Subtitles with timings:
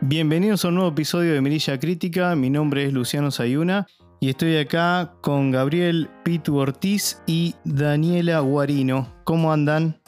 [0.00, 2.36] Bienvenidos a un nuevo episodio de Mirilla Crítica.
[2.36, 3.86] Mi nombre es Luciano Sayuna
[4.22, 9.08] y estoy acá con Gabriel Pitu Ortiz y Daniela Guarino.
[9.24, 10.00] ¿Cómo andan?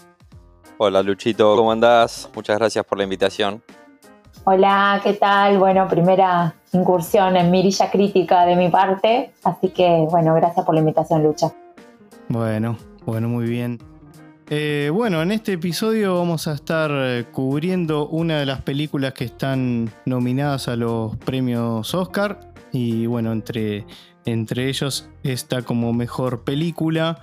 [0.78, 2.30] Hola Luchito, ¿cómo andás?
[2.32, 3.60] Muchas gracias por la invitación.
[4.44, 5.58] Hola, ¿qué tal?
[5.58, 10.80] Bueno, primera incursión en Mirilla Crítica de mi parte, así que bueno, gracias por la
[10.82, 11.52] invitación, Lucha.
[12.28, 13.80] Bueno, bueno, muy bien.
[14.48, 19.24] Eh, bueno, en este episodio vamos a estar eh, cubriendo una de las películas que
[19.24, 22.53] están nominadas a los premios Oscar.
[22.74, 23.86] Y bueno, entre,
[24.24, 27.22] entre ellos está como mejor película.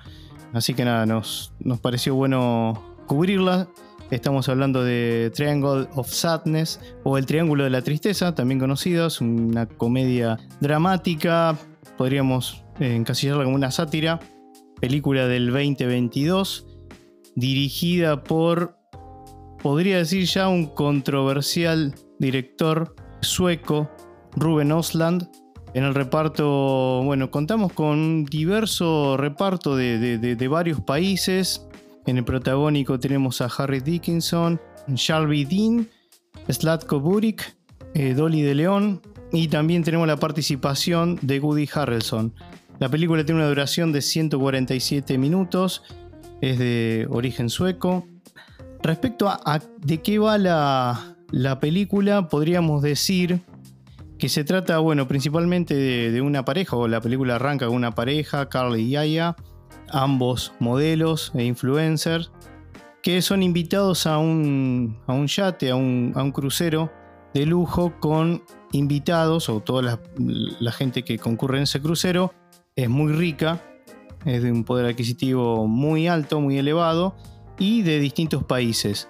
[0.53, 3.67] Así que nada, nos, nos pareció bueno cubrirla.
[4.09, 9.07] Estamos hablando de Triangle of Sadness o El Triángulo de la Tristeza, también conocido.
[9.07, 11.57] Es una comedia dramática,
[11.97, 14.19] podríamos eh, encasillarla como una sátira.
[14.79, 16.65] Película del 2022
[17.35, 18.77] dirigida por,
[19.61, 23.89] podría decir ya, un controversial director sueco,
[24.33, 25.29] Ruben Osland.
[25.73, 31.65] En el reparto, bueno, contamos con un diverso reparto de, varios países.
[32.05, 35.87] En el protagónico tenemos a Harry Dickinson, Shelby Dean,
[36.49, 37.55] Slatko Burik,
[37.93, 42.33] eh, Dolly de León y también tenemos la participación de Woody Harrelson.
[42.79, 45.83] La película tiene una duración de 147 minutos
[46.41, 48.07] es de origen sueco.
[48.81, 53.41] Respecto a, de qué va la, película, podríamos decir
[54.21, 58.49] que se trata, bueno, principalmente de, una pareja, o la película arranca con una pareja,
[58.49, 59.35] Carly y Yaya,
[59.89, 62.31] ambos modelos e influencers,
[63.01, 66.91] que son invitados a un, a un yate, a un, a un, crucero
[67.33, 69.99] de lujo con invitados, o toda la,
[70.59, 72.31] la gente que concurre en ese crucero,
[72.75, 73.59] es muy rica
[74.23, 77.15] es de un poder adquisitivo muy alto, muy elevado
[77.57, 79.09] y de distintos países.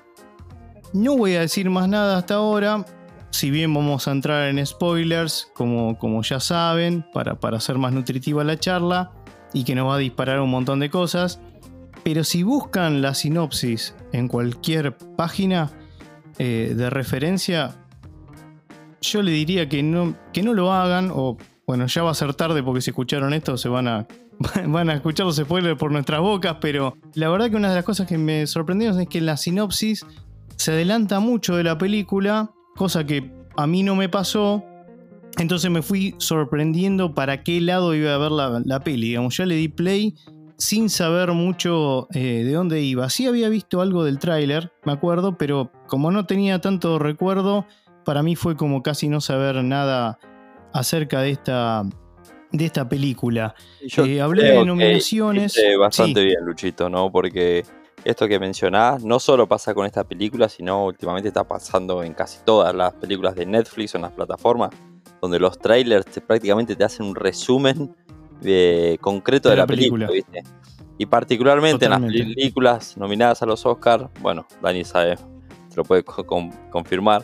[0.94, 2.86] No voy a decir más nada hasta ahora,
[3.32, 7.94] si bien vamos a entrar en spoilers, como, como ya saben, para, para hacer más
[7.94, 9.12] nutritiva la charla
[9.54, 11.42] y que nos va a disparar un montón de cosas.
[12.04, 15.72] Pero si buscan la sinopsis en cualquier página
[16.38, 17.76] eh, de referencia,
[19.02, 22.34] yo le diría que no, que no lo hagan, o bueno, ya va a ser
[22.34, 24.08] tarde porque si escucharon esto se van a
[24.68, 27.86] van a escuchar los spoilers por nuestras bocas, pero la verdad que una de las
[27.86, 30.06] cosas que me sorprendieron es que la sinopsis
[30.56, 34.66] se adelanta mucho de la película, cosa que a mí no me pasó.
[35.38, 39.10] Entonces me fui sorprendiendo para qué lado iba a ver la, peli.
[39.10, 40.16] Digamos, yo le di play
[40.58, 43.08] sin saber mucho eh, de dónde iba.
[43.12, 47.68] Sí había visto algo del tráiler, me acuerdo, pero como no tenía tanto recuerdo,
[48.04, 50.18] para mí fue como casi no saber nada
[50.74, 51.84] acerca de esta,
[52.52, 53.54] de esta película.
[53.96, 55.56] Eh, hablé de nominaciones.
[55.80, 57.12] bastante bien, Luchito, ¿no?
[57.12, 57.64] Porque
[58.04, 62.40] esto que mencionás no solo pasa con esta película, sino últimamente está pasando en casi
[62.44, 64.72] todas las películas de Netflix o en las plataformas,
[65.22, 67.96] donde los trailers prácticamente te hacen un resumen
[68.42, 70.44] de, concreto de, la, película, ¿viste?
[70.98, 76.04] Y particularmente en las películas nominadas a los Oscars, bueno, Dani sabe, te lo puede
[76.04, 77.24] confirmar,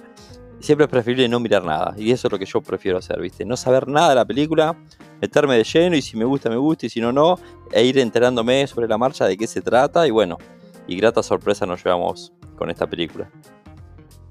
[0.59, 1.93] siempre es preferible no mirar nada.
[1.97, 3.45] Y eso es lo que yo prefiero hacer, ¿viste?
[3.45, 4.75] No saber nada de la película,
[5.21, 7.37] meterme de lleno y si me gusta, me gusta y si no, no.
[7.71, 10.37] E ir enterándome sobre la marcha de qué se trata y bueno,
[10.87, 13.29] y grata sorpresa nos llevamos con esta película.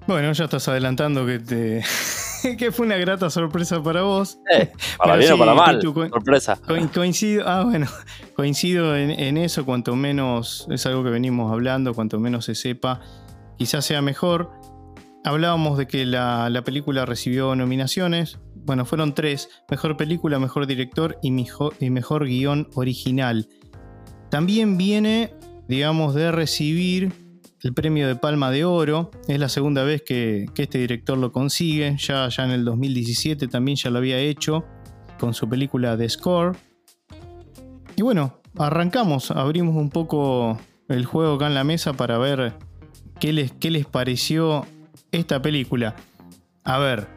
[0.06, 1.84] Bueno, ya estás adelantando que te...
[2.58, 4.38] que fue una grata sorpresa para vos.
[4.52, 6.58] Eh, para bien o para mal, sorpresa.
[6.94, 7.86] coincido, ah, bueno,
[8.36, 13.00] coincido en, en, eso, cuanto menos es algo que venimos hablando, cuanto menos se sepa,
[13.58, 14.52] quizás sea mejor.
[15.26, 18.38] Hablábamos de que la, película recibió nominaciones.
[18.54, 19.48] Bueno, fueron tres.
[19.68, 23.48] Mejor película, mejor director y mejor, y mejor guion original.
[24.30, 25.34] También viene,
[25.68, 27.12] digamos, de recibir
[27.62, 29.10] el premio de Palma de Oro.
[29.28, 31.96] Es la segunda vez que, este director lo consigue.
[31.98, 34.64] Ya, ya en el 2017 también ya lo había hecho
[35.18, 36.56] con su película The Score.
[37.96, 40.58] Y bueno, arrancamos, abrimos un poco
[40.88, 42.54] el juego acá en la mesa para ver
[43.18, 44.66] qué les, qué les pareció
[45.12, 45.96] esta película.
[46.64, 47.08] A ver,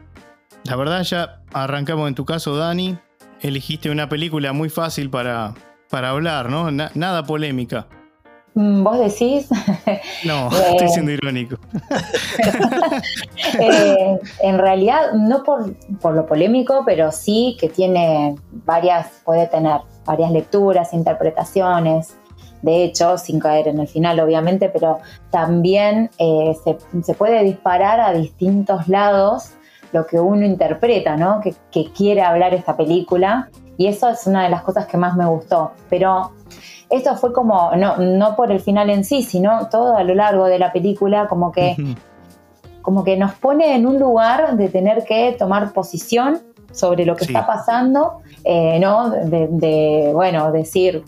[0.64, 2.96] la verdad ya arrancamos en tu caso, Dani.
[3.40, 5.54] Elegiste una película muy fácil para,
[5.90, 6.70] para hablar, ¿no?
[6.70, 7.88] nada polémica.
[8.54, 9.48] Mm, ¿Vos decís?
[10.24, 11.56] No, estoy siendo irónico.
[13.58, 19.80] Eh, en realidad, no por, por, lo polémico, pero sí que tiene varias, puede tener
[20.04, 22.14] varias lecturas, interpretaciones,
[22.62, 24.98] de hecho, sin caer en el final, obviamente, pero
[25.30, 29.52] también eh, se, se, puede disparar a distintos lados
[29.92, 31.40] lo que uno interpreta, ¿no?
[31.40, 33.48] Que, que quiere hablar esta película.
[33.78, 35.72] Y eso es una de las cosas que más me gustó.
[35.88, 36.32] Pero
[36.90, 40.46] esto fue como, no, no por el final en sí, sino todo a lo largo
[40.46, 41.76] de la película, como que,
[42.82, 46.40] como que nos pone en un lugar de tener que tomar posición
[46.72, 49.10] sobre lo que está pasando, eh, ¿no?
[49.10, 51.04] De, bueno, decir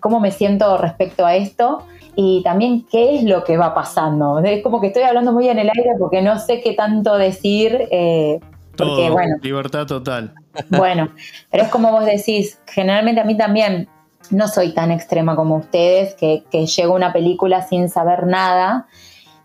[0.00, 1.82] cómo me siento respecto a esto
[2.14, 4.38] y también qué es lo que va pasando.
[4.38, 7.88] Es como que estoy hablando muy en el aire porque no sé qué tanto decir.
[7.90, 8.40] Eh,
[8.76, 10.34] porque, bueno, libertad total.
[10.68, 11.10] Bueno,
[11.50, 13.88] pero es como vos decís, generalmente a mí también
[14.30, 18.86] no soy tan extrema como ustedes, que, llego a una película sin saber nada.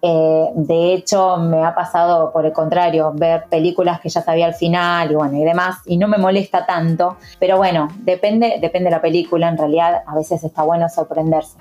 [0.02, 4.56] Eh, de hecho, me ha pasado por el contrario, ver películas que ya sabía al
[4.56, 7.18] final y bueno, y demás, y no me molesta tanto.
[7.40, 11.58] Pero bueno, depende, depende de la película, en realidad a veces está bueno sorprenderse.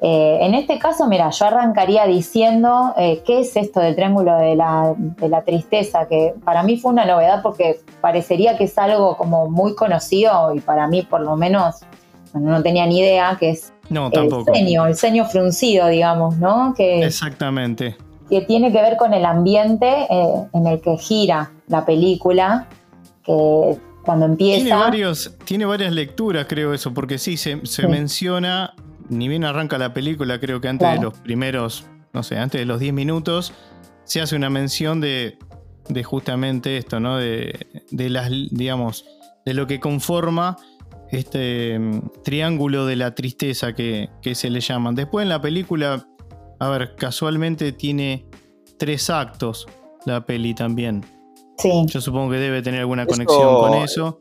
[0.00, 4.54] Eh, en este caso, mira, yo arrancaría diciendo eh, qué es esto del triángulo de
[4.54, 9.16] la, de la, tristeza, que para mí fue una novedad porque parecería que es algo
[9.16, 11.76] como muy conocido y para mí por lo menos
[12.40, 14.52] no tenía ni idea, que es no, tampoco.
[14.52, 16.74] el ceño, el ceño fruncido, digamos, ¿no?
[16.76, 17.96] Que, Exactamente.
[18.28, 22.68] Que tiene que ver con el ambiente eh, en el que gira la película,
[23.24, 24.64] que cuando empieza...
[24.64, 27.56] Tiene, varios, tiene varias lecturas, creo eso, porque sí, se,
[27.86, 28.74] menciona,
[29.08, 32.64] ni bien arranca la película, creo que antes de los primeros, no sé, antes de
[32.64, 33.52] los 10 minutos,
[34.04, 35.38] se hace una mención de,
[35.88, 37.18] de justamente esto, ¿no?
[37.18, 39.04] De, de las, digamos,
[39.44, 40.56] de lo que conforma
[41.10, 44.94] este mm, triángulo de la tristeza que, se le llaman.
[44.94, 46.06] Después en la película,
[46.58, 48.26] a ver, casualmente tiene
[48.78, 49.66] tres actos
[50.04, 51.04] la peli también.
[51.58, 51.70] Sí.
[51.86, 54.20] Yo supongo que debe tener alguna conexión con eso.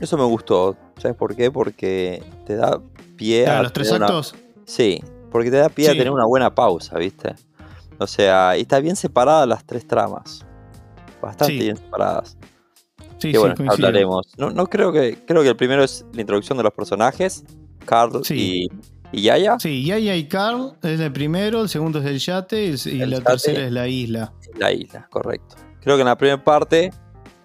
[0.00, 0.76] Eso me gustó.
[0.96, 1.50] ¿Sabes por qué?
[1.50, 2.80] Porque te da
[3.16, 3.62] pie a.
[3.62, 4.34] ¿Los tres actos?
[4.64, 7.34] Sí, porque te da pie a tener una buena pausa, ¿viste?
[7.98, 10.46] O sea, y está bien separadas las tres tramas.
[11.20, 12.36] Bastante bien separadas.
[13.18, 14.26] Sí, que bueno, hablaremos.
[14.36, 15.18] No, no, creo que.
[15.26, 17.44] Creo que el primero es la introducción de los personajes.
[17.84, 18.68] Carl y,
[19.12, 19.58] y, Yaya.
[19.58, 23.66] Sí, Yaya y Carl es el primero, el segundo es el yate y, la tercera
[23.66, 24.32] es la isla.
[24.56, 25.56] La isla, correcto.
[25.80, 26.92] Creo que en la primera parte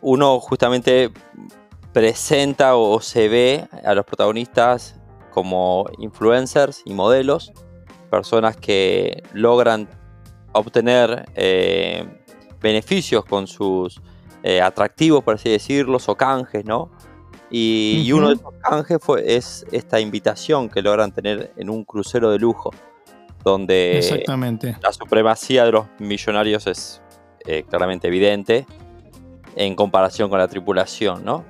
[0.01, 1.11] uno justamente
[1.93, 4.99] presenta o se ve a los protagonistas
[5.31, 7.53] como influencers y modelos,
[8.11, 9.89] personas que logran
[10.51, 12.05] obtener eh,
[12.61, 14.01] beneficios con sus
[14.43, 16.91] eh, atractivos, por así decirlo, o canjes, ¿no?
[17.49, 22.31] Y, uno de esos canjes fue, es esta invitación que logran tener en un crucero
[22.31, 22.71] de lujo,
[23.43, 24.75] donde Exactamente.
[24.81, 27.01] la supremacía de los millonarios es
[27.45, 28.65] eh, claramente evidente
[29.55, 31.45] en comparación con la tripulación, ¿no?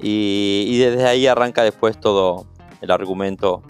[0.00, 2.46] Y, desde ahí arranca después todo
[2.80, 3.62] el argumento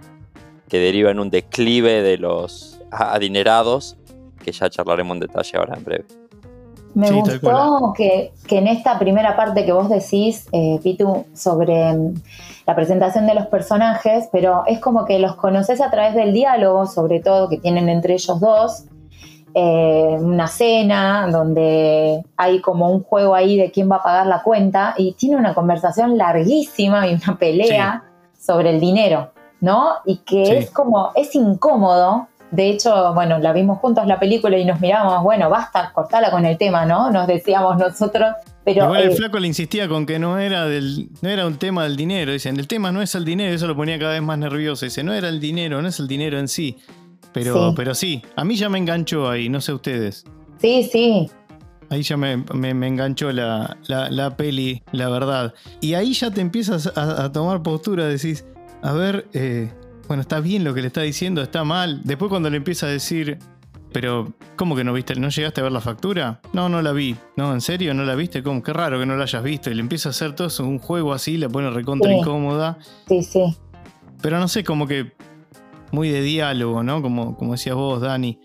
[0.68, 3.96] que deriva en un declive de los adinerados,
[4.42, 6.04] que ya charlaremos en detalle ahora en breve.
[6.94, 12.14] Me gustó que, en esta primera parte que vos decís, eh, Pitu, sobre mm,
[12.66, 16.86] la presentación de los personajes, pero es como que los conoces a través del diálogo,
[16.86, 18.84] sobre todo, que tienen entre ellos dos.
[19.54, 24.42] Eh, una cena donde hay como un juego ahí de quién va a pagar la
[24.42, 28.04] cuenta y tiene una conversación larguísima y una pelea
[28.38, 29.94] sobre el dinero, ¿no?
[30.04, 34.64] Y que es como, es incómodo de hecho, bueno, la vimos juntos la película y
[34.64, 37.10] nos mirábamos, bueno, basta, cortala con el tema, ¿no?
[37.10, 38.34] Nos decíamos nosotros.
[38.64, 41.56] Pero, Igual el eh, flaco le insistía con que no era del, no era un
[41.56, 42.32] tema del dinero.
[42.32, 44.84] Dicen, el tema no es el dinero, eso lo ponía cada vez más nervioso.
[44.84, 46.76] Dice, no era el dinero, no es el dinero en sí.
[47.32, 50.24] Pero sí, pero sí a mí ya me enganchó ahí, no sé ustedes.
[50.60, 51.30] Sí, sí.
[51.90, 55.54] Ahí ya me, enganchó la, peli, la verdad.
[55.80, 58.44] Y ahí ya te empiezas a, tomar postura, decís,
[58.82, 59.70] a ver, eh,
[60.08, 62.00] bueno, está bien lo que le está diciendo, está mal.
[62.02, 63.38] Después cuando le empieza a decir,
[63.92, 65.14] pero ¿cómo que no viste?
[65.14, 66.40] ¿No llegaste a ver la factura?
[66.54, 67.14] No, no la vi.
[67.36, 67.92] No, ¿en serio?
[67.92, 68.42] ¿No la viste?
[68.42, 68.62] ¿Cómo?
[68.62, 69.70] Qué raro que no la hayas visto.
[69.70, 72.78] Y le empieza a hacer todo eso, un juego así, la pone recontra incómoda.
[73.06, 73.54] Sí, sí.
[74.22, 75.12] Pero no sé, como que
[75.92, 77.02] muy de diálogo, ¿no?
[77.02, 78.40] Como, como decías vos, Dani.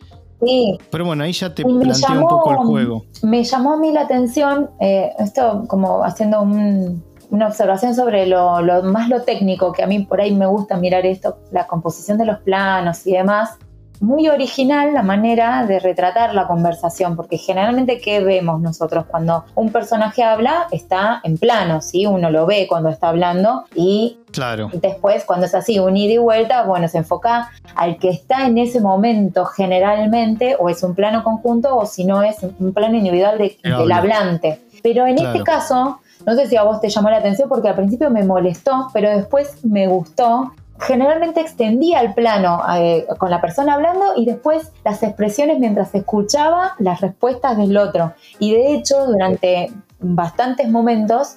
[0.46, 0.78] Sí.
[0.92, 3.06] Pero bueno, ahí ya te plantea un poco el juego.
[3.22, 7.04] Me llamó a mí la atención, eh, esto como haciendo un,
[7.34, 11.04] una observación sobre lo, más lo técnico, que a mí por ahí me gusta mirar
[11.08, 13.58] esto, la composición de los planos y demás.
[14.02, 19.72] muy original la manera de retratar la conversación, porque generalmente ¿qué vemos nosotros cuando un
[19.72, 20.68] personaje habla?
[20.72, 22.06] Está en plano, ¿sí?
[22.06, 24.70] Uno lo ve cuando está hablando y claro.
[24.72, 28.60] después cuando es así, un ida y vuelta, bueno, se enfoca al que está en
[28.60, 33.40] ese momento generalmente, o es un plano conjunto, o si no es un plano individual
[33.40, 34.60] del hablante.
[34.84, 37.76] Pero en este caso, no sé si a vos te llamó la atención porque al
[37.76, 43.76] principio me molestó, pero después me gustó generalmente extendía el plano eh, con la persona
[43.76, 48.14] hablando y después las expresiones mientras escuchaba las respuestas del otro.
[48.40, 51.36] Y de hecho, durante bastantes momentos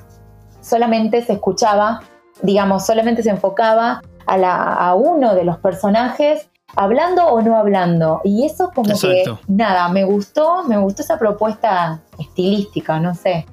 [0.60, 2.00] solamente se escuchaba,
[2.42, 8.20] digamos, solamente se enfocaba a, la, a uno de los personajes hablando o no hablando.
[8.24, 13.46] Y eso como que, nada, me gustó, me gustó esa propuesta estilística, no sé.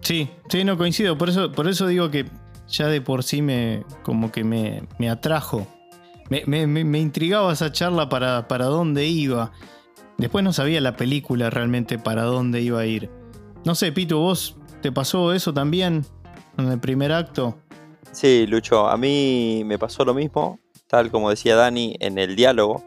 [0.00, 1.16] Sí, sí, no coincido.
[1.16, 2.26] Por eso, por eso digo que
[2.68, 5.66] ya de por sí me como que me, atrajo.
[6.28, 9.52] Me, intrigaba esa charla para, para dónde iba.
[10.16, 13.10] Después no sabía la película realmente para dónde iba a ir.
[13.64, 16.04] No sé, Pito, ¿vos te pasó eso también
[16.56, 17.58] en el primer acto?
[18.12, 22.84] Sí, Lucho, a mí me pasó lo mismo, tal como decía Dani en el diálogo.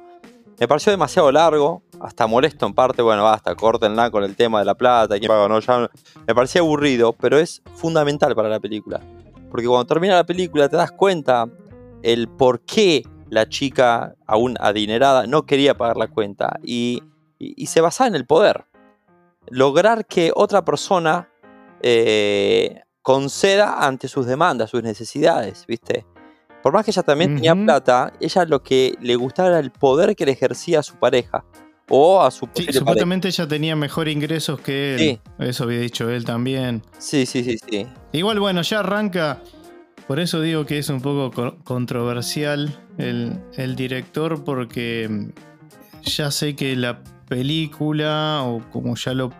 [0.64, 4.66] Me pareció demasiado largo, hasta molesto en parte, bueno, basta, córtenla con el tema de
[4.66, 5.90] la plata, quién paga, no, ya
[6.26, 9.02] me parecía aburrido, pero es fundamental para la película.
[9.52, 11.50] Porque cuando termina la película te das cuenta
[12.02, 16.58] el por qué la chica, aún adinerada, no quería pagar la cuenta.
[16.64, 17.04] Y,
[17.66, 18.64] se basaba en el poder.
[19.50, 21.28] Lograr que otra persona
[21.82, 26.06] eh, conceda ante sus demandas, sus necesidades, ¿viste?
[26.64, 30.16] Por más que ella también tenía plata, ella lo que le gustaba era el poder
[30.16, 31.44] que le ejercía a su pareja.
[31.90, 35.20] O a su Sí, supuestamente ella tenía mejor ingresos que él.
[35.40, 36.82] Eso había dicho él también.
[36.98, 37.86] Sí, sí, sí, sí.
[38.14, 39.42] Igual, bueno, ya arranca.
[40.08, 45.30] Por eso digo que es un poco controversial el, el director, porque mm,
[46.04, 49.32] ya sé que la película, o como ya lo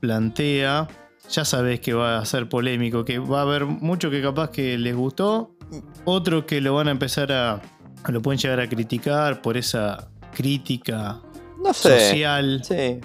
[0.00, 0.88] plantea,
[1.30, 4.76] ya sabes que va a ser polémico, que va a haber mucho que capaz que
[4.78, 5.55] les gustó,
[6.04, 7.62] otro que lo van a empezar a.
[8.08, 11.20] lo pueden llegar a criticar por esa crítica
[11.62, 12.00] no sé.
[12.00, 12.62] social.
[12.64, 13.00] Sí.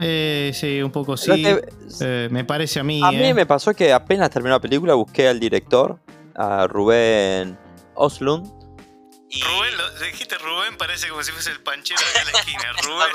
[0.00, 1.44] Eh, sí, un poco sí.
[2.00, 3.00] Eh, me parece a mí.
[3.02, 3.34] A mí eh.
[3.34, 5.98] me pasó que apenas terminó la película busqué al director,
[6.36, 7.58] a Rubén
[7.94, 8.46] Oslund.
[9.30, 9.42] Y...
[9.42, 12.72] Rubén, lo, dijiste Rubén, parece como si fuese el panchero de la esquina.
[12.82, 13.08] Rubén.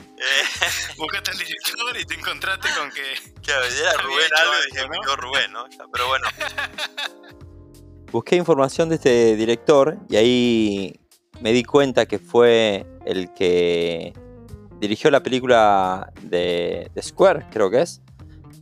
[0.98, 3.40] Buscaste al director y te encontraste con que.
[3.42, 5.16] Claro, era Rubén algo y dije, ¿no?
[5.16, 5.64] Rubén, ¿no?
[5.92, 6.26] Pero bueno.
[8.12, 11.00] busqué información de este director y ahí
[11.40, 14.12] me di cuenta que fue el que
[14.80, 18.02] dirigió la película de, Square, creo que es.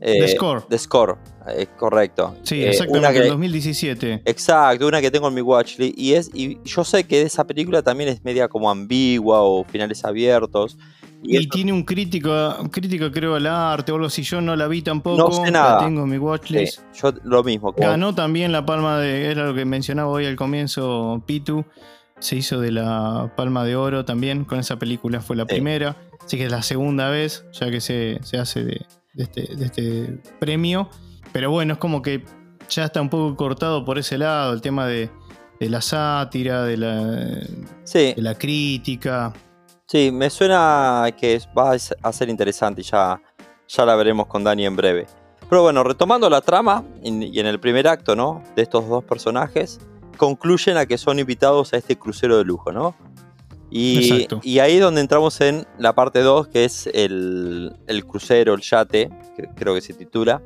[0.01, 0.63] The eh, Score.
[0.69, 2.37] The Score, es eh, correcto.
[2.45, 4.23] Sí, eh, exactamente, en 2017.
[4.25, 5.99] Exacto, una que tengo en mi watchlist.
[5.99, 10.05] Y, es, y yo sé que esa película también es media como ambigua o finales
[10.05, 10.79] abiertos.
[11.23, 14.23] Y, tiene un crítico, un crítico creo al arte o algo así.
[14.23, 15.17] Yo no la vi tampoco.
[15.17, 15.77] No sé nada.
[15.77, 16.81] La tengo en mi watchlist.
[16.95, 17.73] yo lo mismo.
[17.73, 19.31] Ganó también la palma de.
[19.31, 21.65] Era lo que mencionaba hoy al comienzo Pitu.
[22.21, 24.45] Se hizo de la palma de oro también.
[24.45, 25.97] Con esa película fue la primera.
[26.25, 30.89] Así que es la segunda vez ya que se, hace de, este, de este premio.
[31.33, 32.25] Pero bueno, es como que
[32.69, 34.53] ya está un poco cortado por ese lado.
[34.53, 35.11] El tema de,
[35.61, 36.95] la sátira, de la,
[37.93, 39.33] de la crítica.
[39.91, 43.23] Sí, me suena que va a ser interesante y ya,
[43.67, 45.07] ya la veremos con Dani en breve.
[45.49, 48.43] Pero bueno, retomando la trama y en el primer acto, ¿no?
[48.55, 49.79] De estos dos personajes,
[50.19, 52.95] concluyen a que son invitados a este crucero de lujo, ¿no?
[53.71, 57.75] Y, y ahí es donde entramos en la parte 2, que es el,
[58.07, 60.43] crucero, el yate, que creo que se titula,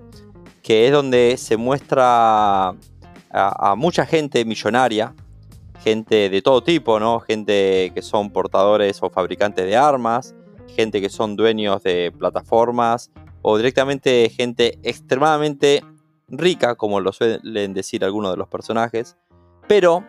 [0.63, 2.75] que es donde se muestra
[3.31, 5.15] a mucha gente millonaria,
[5.83, 7.21] gente de todo tipo, ¿no?
[7.21, 10.35] Gente que son portadores o fabricantes de armas,
[10.69, 13.11] gente que son dueños de plataformas
[13.43, 15.83] o directamente gente extremadamente
[16.29, 19.17] rica, como lo suelen decir algunos de los personajes.
[19.67, 20.05] Pero,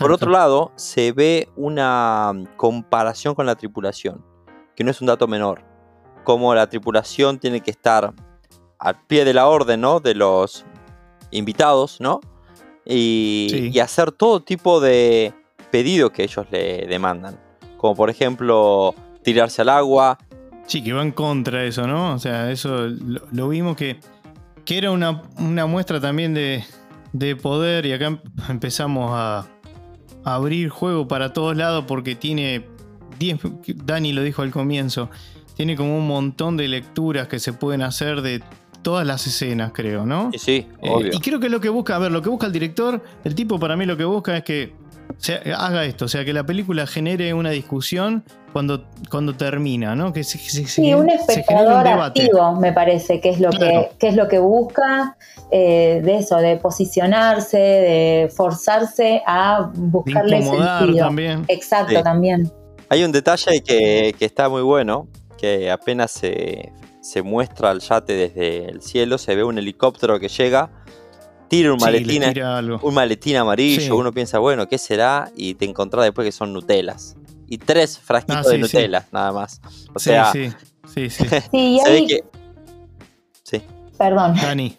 [0.00, 4.24] por otro lado, se ve una comparación con la tripulación,
[4.74, 5.62] que no es un dato menor.
[6.24, 8.14] Como la tripulación tiene que estar
[8.78, 10.00] al pie de la orden, ¿no?
[10.00, 10.64] De los
[11.30, 12.20] invitados, ¿no?
[12.86, 15.34] Y, hacer todo tipo de
[15.70, 17.38] pedido que ellos le demandan.
[17.76, 20.18] Como por ejemplo tirarse al agua.
[20.66, 22.14] Sí, que va en contra de eso, ¿no?
[22.14, 22.88] O sea, eso
[23.32, 23.98] lo, vimos que,
[24.64, 25.22] que era una,
[25.66, 26.64] muestra también de,
[27.36, 29.46] poder y acá em, empezamos a,
[30.24, 32.66] abrir juego para todos lados porque tiene
[33.20, 33.38] 10,
[33.84, 35.08] Dani lo dijo al comienzo,
[35.54, 38.42] tiene como un montón de lecturas que se pueden hacer de
[38.86, 40.30] todas las escenas, creo, ¿no?
[40.30, 41.10] Sí, sí, eh, obvio.
[41.12, 43.58] y creo que lo que busca, a ver, lo que busca el director, el tipo
[43.58, 44.74] para mí lo que busca es que
[45.58, 50.12] haga esto, o sea, que la película genere una discusión cuando, cuando termina, ¿no?
[50.12, 54.38] Que se, sí, un espectador activo, me parece, que es lo, que, es lo que
[54.38, 55.16] busca
[55.50, 61.06] eh, de eso, de posicionarse, de forzarse a buscarle sentido.
[61.06, 61.44] También.
[61.48, 62.52] Exacto, también.
[62.88, 66.70] Hay un detalle que, está muy bueno, que apenas se,
[67.06, 70.70] se muestra el yate desde el cielo, se ve un helicóptero que llega
[71.48, 72.22] tira un maletín,
[72.82, 75.30] un maletín amarillo, uno piensa, bueno, ¿qué será?
[75.36, 77.16] Y te encontrás después que son Nutelas.
[77.48, 79.60] Y tres frasquitos ah, de Nutella, nada más.
[79.94, 80.50] O sea, sí,
[80.92, 81.24] sí, sí.
[81.52, 82.20] sí,
[83.44, 83.62] sí.
[83.96, 84.34] Perdón.
[84.34, 84.76] Dani.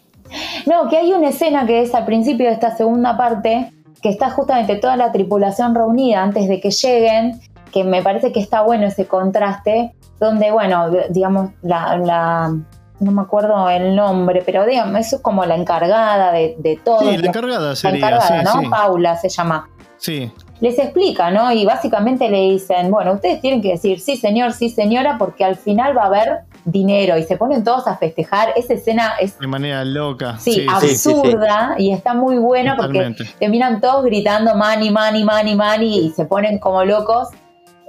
[0.66, 4.28] No, que hay una escena que es al principio de esta segunda parte, que está
[4.30, 7.40] justamente toda la tripulación reunida antes de que lleguen,
[7.72, 12.52] que me parece que está bueno ese contraste, donde, bueno, digamos, la
[13.00, 17.00] no me acuerdo el nombre, pero digamos, eso es como la encargada de, todo.
[17.00, 18.10] Sí, la encargada sería.
[18.10, 18.70] La encargada, ¿no?
[18.70, 19.68] Paula se llama.
[19.96, 20.30] Sí.
[20.60, 21.52] Les explica, ¿no?
[21.52, 25.54] Y básicamente le dicen, bueno, ustedes tienen que decir sí, señor, sí, señora, porque al
[25.54, 28.52] final va a haber dinero y se ponen todos a festejar.
[28.56, 29.38] Esa escena es...
[29.38, 30.36] De manera loca.
[30.38, 36.10] Sí, absurda y está muy buena porque terminan todos gritando money, money, money, money y
[36.10, 37.28] se ponen como locos.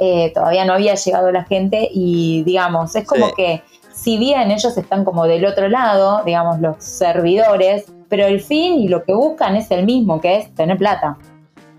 [0.02, 4.78] Eh, todavía no había llegado la gente y digamos, es como que si bien ellos
[4.78, 9.58] están como del otro lado, digamos, los servidores, pero el fin y lo que buscan
[9.58, 11.18] es el mismo, que es tener plata.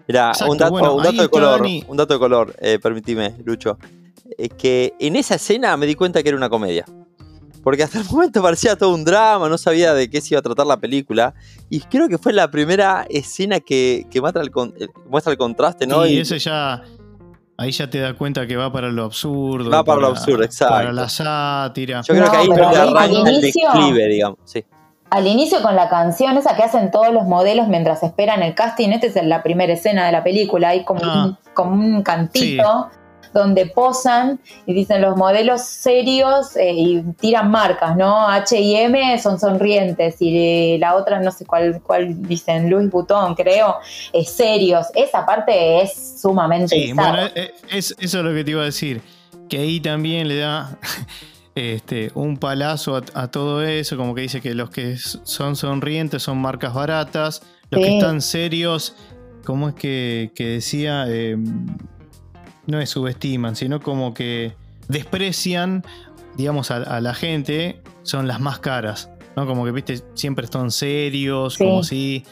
[0.06, 3.78] Mira, un dato, de color, un dato de color, eh, permitime, Lucho.
[4.36, 6.84] Es que en esa escena me di cuenta que era una comedia.
[7.62, 10.42] Porque hasta el momento parecía todo un drama, no sabía de qué se iba a
[10.42, 11.32] tratar la película.
[11.70, 14.50] Y creo que fue la primera escena que, muestra, el,
[15.08, 16.06] muestra el contraste, ¿no?
[16.06, 16.82] y ese ya
[17.60, 19.70] ahí ya te da cuenta que va para lo absurdo.
[19.70, 20.74] Va para, lo absurdo, exacto.
[20.74, 22.00] Para la sátira.
[22.00, 24.38] Yo creo que ahí arranca el declive, digamos.
[24.44, 24.64] Sí.
[25.10, 28.90] Al inicio con la canción esa que hacen todos los modelos mientras esperan el casting,
[28.90, 31.26] esta es la primera escena de la película, hay como, ah.
[31.26, 32.88] un, como un cantito
[33.32, 38.28] donde posan y dicen los modelos serios eh, y tiran marcas, ¿no?
[38.28, 43.76] H&M son sonrientes y la otra no sé cuál, cuál dicen, Louis Vuitton creo,
[44.12, 44.86] es serios.
[44.94, 48.66] Esa parte es sumamente Sí, bueno, eh, es, eso es lo que te iba a
[48.66, 49.00] decir,
[49.48, 50.78] que ahí también le da...
[51.56, 56.38] Este, un palazo a, todo eso, como que dice que los que son sonrientes son
[56.38, 58.94] marcas baratas, los que están serios,
[59.44, 61.06] ¿cómo es que, decía?
[61.08, 61.76] Em,
[62.66, 64.54] no es subestiman, sino como que
[64.88, 65.84] desprecian,
[66.36, 69.10] digamos, a, la gente, son las más caras.
[69.36, 69.46] ¿no?
[69.46, 72.24] Como que, viste, siempre están serios, como si.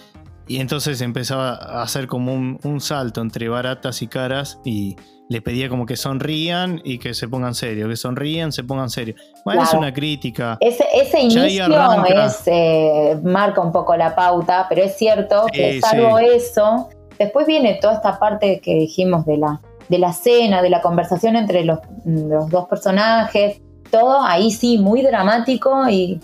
[0.46, 4.96] Y entonces empezaba a hacer como un, salto entre baratas y caras y
[5.28, 9.20] le pedía como que sonrían y que se pongan serios, que sonrían, se pongan serios.
[9.44, 10.56] Bueno, es una crítica.
[10.60, 16.18] Ese, ese inicio es, eh, marca un poco la pauta, pero es cierto que salvo
[16.18, 16.88] eso,
[17.18, 21.36] después viene toda esta parte que dijimos de la de la cena, de la conversación
[21.36, 26.20] entre los, dos personajes, todo ahí sí, muy dramático y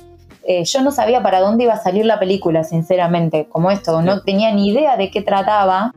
[0.47, 4.23] eh, yo no sabía para dónde iba a salir la película, sinceramente, como esto, no
[4.23, 5.93] tenía ni idea de qué trataba.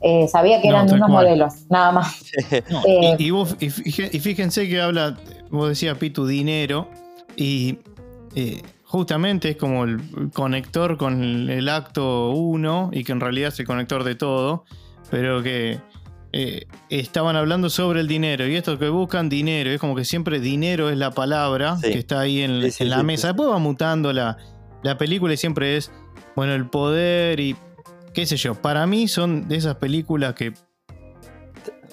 [0.00, 2.24] Eh, sabía que eran unos modelos, nada más.
[2.86, 5.16] Eh, y, fíjense que habla,
[5.50, 6.88] vos decías Pitu, dinero,
[7.36, 7.78] y
[8.84, 10.00] justamente es como el
[10.32, 14.64] conector con el acto 1, y que en realidad es el conector de todo,
[15.10, 15.78] pero que
[16.36, 20.40] eh, estaban hablando sobre el dinero y esto que buscan dinero, es como que siempre
[20.40, 23.28] dinero es la palabra que está ahí en, la mesa.
[23.28, 24.36] Después va mutando la,
[24.82, 25.92] la película y siempre es,
[26.34, 27.54] bueno, el poder y
[28.14, 28.56] qué sé yo.
[28.56, 30.54] Para mí son de esas películas que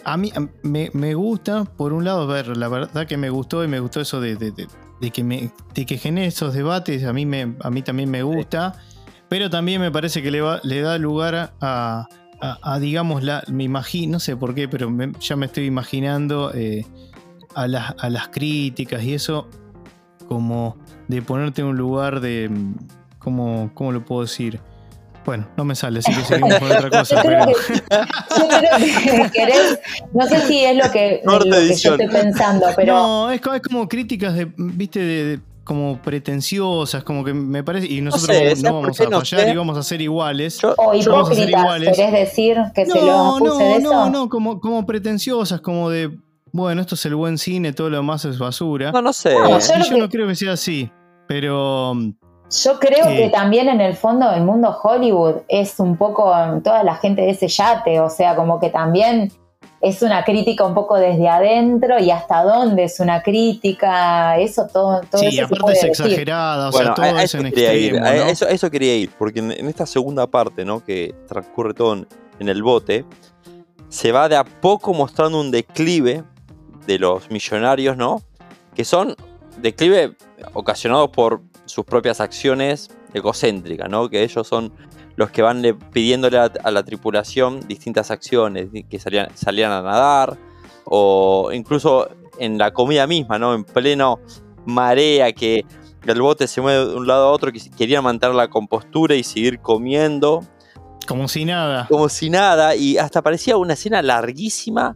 [0.04, 3.80] a mí me, gusta, por un lado, ver, la verdad que me gustó y me
[3.80, 4.36] gustó eso de,
[5.14, 8.74] que, me, que genere esos debates, a mí, me, a mí también me gusta,
[9.30, 12.08] pero también me parece que le, va, le da lugar a
[12.42, 16.86] a, digamos, la, me imagino, no sé por qué, pero ya me estoy imaginando eh,
[17.54, 19.48] a, las, a las críticas y eso
[20.28, 20.78] como
[21.08, 22.50] de ponerte en un lugar de,
[23.20, 24.60] ¿cómo, cómo lo puedo decir?
[25.24, 27.22] Bueno, no me sale, así que seguimos con otra cosa.
[27.22, 27.46] pero...
[27.48, 29.80] yo creo que querés,
[30.14, 32.96] no sé si es lo que, lo que yo estoy pensando, pero...
[32.96, 38.02] No, es, es como críticas de, viste, de como pretenciosas, como que me parece, y
[38.02, 40.60] nosotros no, vamos a fallar y vamos a ser iguales.
[40.64, 43.82] o hipócritas, ¿querés decir que se lo no, de eso?
[43.82, 46.18] No, no, como, como pretenciosas, como de,
[46.52, 48.92] bueno, esto es el buen cine, todo lo demás es basura.
[48.92, 49.36] No, no sé.
[49.90, 50.92] yo, no creo que sea así,
[51.28, 51.94] pero...
[52.64, 56.96] Yo creo que también en el fondo el mundo Hollywood es un poco toda la
[56.96, 59.32] gente de ese yate, o sea, como que también
[59.82, 65.02] es una crítica un poco desde adentro y hasta dónde es una crítica, eso todo,
[65.10, 68.06] todo sí, aparte es exagerada, o sea, todo es en extremo, ¿no?
[68.06, 70.86] eso, eso, quería ir, porque en, esta segunda parte, ¿no?
[70.86, 72.06] Que transcurre todo
[72.40, 73.06] en, el bote,
[73.90, 76.24] se va de a poco mostrando un declive
[76.86, 78.22] de los millonarios, ¿no?
[78.76, 79.16] Que son
[79.58, 80.16] declive
[80.54, 84.10] ocasionados por sus propias acciones egocéntricas, ¿no?
[84.10, 84.72] Que ellos son
[85.16, 90.38] los que van pidiéndole a, la tripulación distintas acciones, que salían, salían a nadar,
[90.86, 93.54] o incluso en la comida misma, ¿no?
[93.54, 94.20] En pleno
[94.66, 95.66] marea, que
[96.06, 99.24] el bote se mueve de un lado a otro, que querían mantener la compostura y
[99.24, 100.44] seguir comiendo.
[101.08, 101.88] Como si nada.
[101.90, 104.96] Como si nada, y hasta parecía una escena larguísima,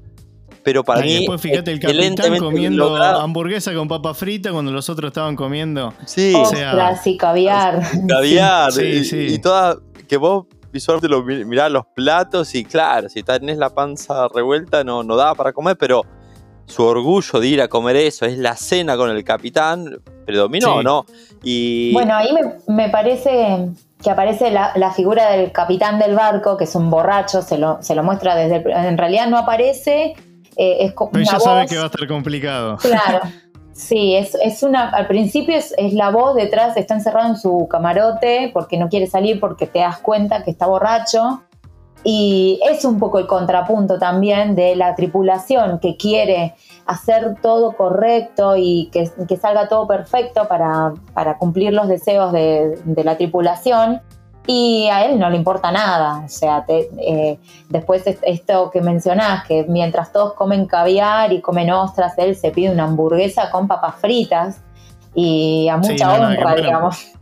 [0.65, 1.13] pero para mí.
[1.13, 5.93] Después fíjate el capitán comiendo hamburguesa con papa frita cuando los otros estaban comiendo.
[6.06, 7.82] Sí, o sea, y caviar.
[8.10, 9.28] Caviar, sí, sí.
[9.30, 14.28] y toda que vos visualmente lo mirás los platos y claro, si tenés la panza
[14.28, 16.01] revuelta no, no daba para comer, pero
[16.65, 21.06] su orgullo de ir a comer eso, es la cena con el capitán, predominó, ¿no?
[21.43, 21.93] Y...
[21.93, 22.30] Bueno, ahí
[22.67, 23.69] me, parece
[24.04, 27.93] que aparece la, figura del capitán del barco, que es un borracho, se lo, se
[27.93, 28.56] lo muestra desde...
[28.71, 30.15] en realidad no aparece,
[30.57, 32.77] eh, es Pero ya sabe que va a estar complicado.
[32.81, 33.21] Claro.
[33.73, 38.49] Sí, es, es una, al principio es, la voz detrás, está encerrado en su camarote
[38.53, 41.43] porque no quiere salir porque te das cuenta que está borracho.
[42.01, 48.55] Y es un poco el contrapunto también de la tripulación que quiere hacer todo correcto
[48.55, 50.93] y que, salga todo perfecto para,
[51.37, 54.01] cumplir los deseos de, de la tripulación
[54.47, 56.23] y a él no le importa nada.
[56.25, 62.13] O sea, eh, después esto que mencionás, que mientras todos comen caviar y comen ostras,
[62.17, 64.62] él se pide una hamburguesa con papas fritas
[65.13, 67.12] y a mucha honra, digamos.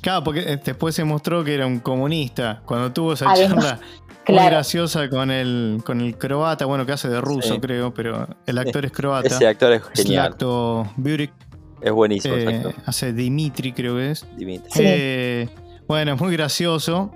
[0.00, 2.62] Claro, porque eh, después se mostró que era un comunista.
[2.64, 3.80] Cuando tuvo esa charla
[4.28, 8.58] muy graciosa con el, con el croata, bueno, que hace de ruso, creo, pero el
[8.58, 9.26] actor es croata.
[9.26, 10.36] Ese actor es genial.
[11.80, 12.36] Es buenísimo.
[12.36, 14.26] Eh, hace Dimitri, creo que es.
[14.36, 15.48] Dimitri.
[15.88, 17.10] Bueno, es muy gracioso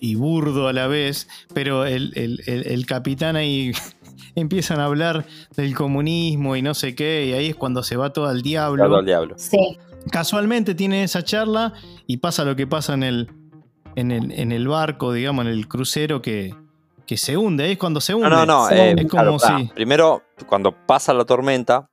[0.00, 3.70] y burdo a la vez, pero el, capitán ahí
[4.34, 5.24] empiezan a hablar
[5.56, 8.84] del comunismo y no sé qué, y ahí es cuando se va todo al diablo.
[8.84, 9.34] Todo al diablo.
[9.38, 9.78] Sí.
[10.10, 11.72] Casualmente tiene esa charla
[12.08, 13.30] y pasa lo que pasa en el,
[13.94, 16.52] en el, barco, digamos, en el crucero que,
[17.14, 17.64] se hunde.
[17.64, 18.28] Ahí es cuando se hunde.
[18.28, 18.70] No, no, no.
[18.70, 19.66] Eh, como si...
[19.74, 21.88] Primero, cuando pasa la tormenta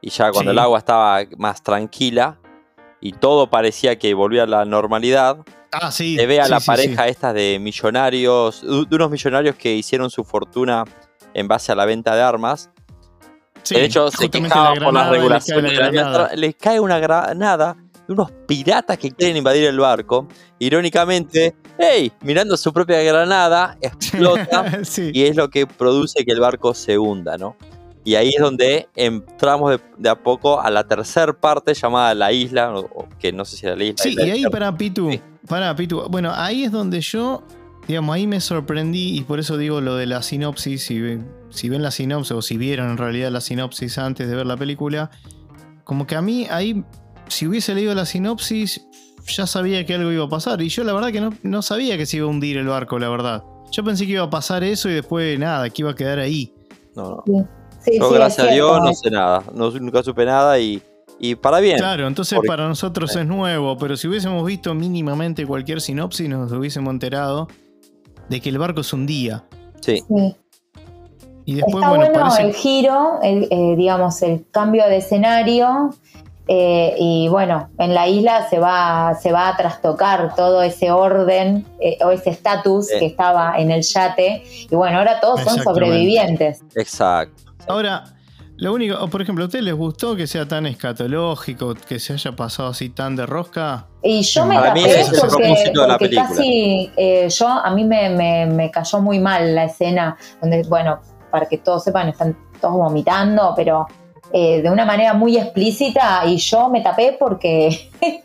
[0.00, 2.38] y ya cuando el agua estaba más tranquila,
[3.04, 5.36] y todo parecía que volvía a la normalidad.
[5.70, 6.16] Ah, sí.
[6.16, 10.84] Se ve a la pareja esta de millonarios, de unos millonarios que hicieron su fortuna
[11.34, 12.70] en base a la venta de armas.
[13.68, 15.78] de hecho, se quejaban por las regulaciones.
[16.34, 20.26] Les cae, una granada de unos piratas que quieren invadir el barco.
[20.58, 24.64] Irónicamente, hey, mirando su propia granada, explota
[25.12, 27.54] y es lo que produce que el barco se hunda, ¿no?
[28.04, 32.74] Y ahí es donde entramos de, a poco a la tercera parte llamada La Isla,
[33.18, 34.02] que no sé si era la isla.
[34.02, 35.10] Sí, y ahí para Pitu,
[35.48, 37.42] para Pitu, bueno, ahí es donde yo,
[37.88, 41.70] digamos, ahí me sorprendí y por eso digo lo de la sinopsis, si ven, si
[41.70, 45.10] ven la sinopsis o si vieron en realidad la sinopsis antes de ver la película,
[45.84, 46.84] como que a mí ahí,
[47.28, 48.86] si hubiese leído la sinopsis,
[49.26, 51.96] ya sabía que algo iba a pasar y yo la verdad que no, no sabía
[51.96, 53.44] que se iba a hundir el barco, la verdad.
[53.72, 56.52] Yo pensé que iba a pasar eso y después nada, que iba a quedar ahí.
[56.94, 57.63] No, no.
[57.92, 59.42] Yo, gracias a Dios, no sé nada.
[59.52, 60.82] nunca supe nada y,
[61.40, 61.78] para bien.
[61.78, 66.92] Claro, entonces para nosotros es nuevo, pero si hubiésemos visto mínimamente cualquier sinopsis, nos hubiésemos
[66.92, 67.48] enterado
[68.28, 69.44] de que el barco es un día.
[69.80, 70.02] Sí.
[71.46, 75.90] Y después, Está bueno, el giro, el, eh, digamos, el cambio de escenario.
[76.46, 81.66] Eh, y bueno, en la isla se va, se va a trastocar todo ese orden
[81.80, 84.42] eh, o ese estatus que estaba en el yate.
[84.70, 86.62] Y bueno, ahora todos son sobrevivientes.
[86.74, 87.53] Exacto.
[87.68, 88.04] Ahora,
[88.56, 92.32] lo único, por ejemplo, ¿a ustedes les gustó que sea tan escatológico, que se haya
[92.32, 93.88] pasado así tan de rosca?
[94.02, 99.64] Y yo me tapé porque, casi eh, yo, a mí me, cayó muy mal la
[99.64, 101.00] escena, donde, bueno,
[101.32, 103.88] para que todos sepan, están todos vomitando, pero
[104.32, 107.90] eh, de una manera muy explícita y yo me tapé porque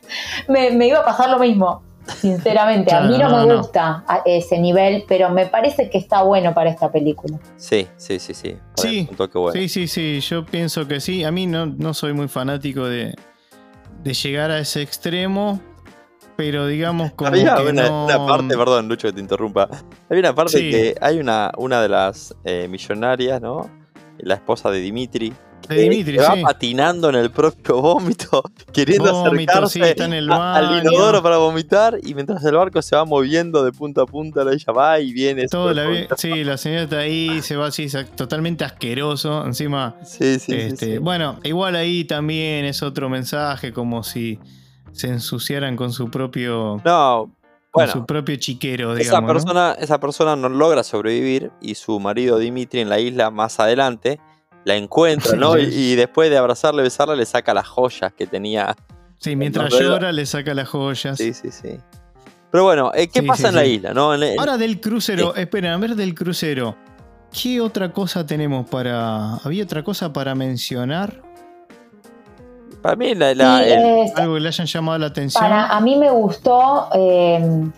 [0.48, 1.89] me, me iba a pasar lo mismo.
[2.18, 6.70] Sinceramente, a mí no, me gusta ese nivel, pero me parece que está bueno para
[6.70, 7.40] esta película.
[7.58, 8.58] Sí, sí, sí, sí.
[8.76, 9.10] Sí,
[9.54, 11.24] sí, sí, sí, yo pienso que sí.
[11.24, 13.16] A mí no, no soy muy fanático de,
[14.04, 15.60] de llegar a ese extremo,
[16.36, 19.68] pero digamos como Había una, parte, perdón Lucho que te interrumpa,
[20.10, 23.70] hay una parte que hay una, una de las eh, millonarias, ¿no?
[24.20, 25.34] La esposa de Dimitri,
[25.70, 32.44] Dimitri, va patinando en el propio vómito, queriendo acercarse al inodoro para vomitar, y mientras
[32.44, 35.48] el barco se va moviendo de punta a punta, ella va y viene.
[35.48, 39.46] Todo la, sí, la señora está ahí, se va así, totalmente asqueroso.
[39.46, 39.96] Encima.
[40.04, 44.40] Sí, sí, este, Bueno, igual ahí también es otro mensaje, como si
[44.92, 46.82] se ensuciaran con su propio.
[46.84, 47.32] No,
[47.72, 49.08] con su propio chiquero, digamos.
[49.08, 49.84] Esa persona, ¿no?
[49.84, 54.20] esa persona no logra sobrevivir y su marido Dimitri en la isla más adelante
[54.66, 55.58] la encuentra, ¿no?
[55.58, 58.76] y, después de abrazarle, besarla, le saca las joyas que tenía.
[59.18, 61.18] Sí, mientras llora, le saca las joyas.
[61.18, 61.78] Sí, sí, sí.
[62.52, 63.94] Pero bueno, eh, ¿qué pasa en la isla?
[63.94, 64.12] ¿no?
[64.12, 66.76] Ahora del crucero, esperen, a ver del crucero.
[67.32, 69.36] ¿Qué otra cosa tenemos para.
[69.36, 71.22] ¿Había otra cosa para mencionar?
[72.82, 73.30] Para mí, la,
[74.16, 75.44] algo que le hayan llamado la atención.
[75.44, 76.90] Para, a mí me gustó.
[76.96, 77.70] Eh,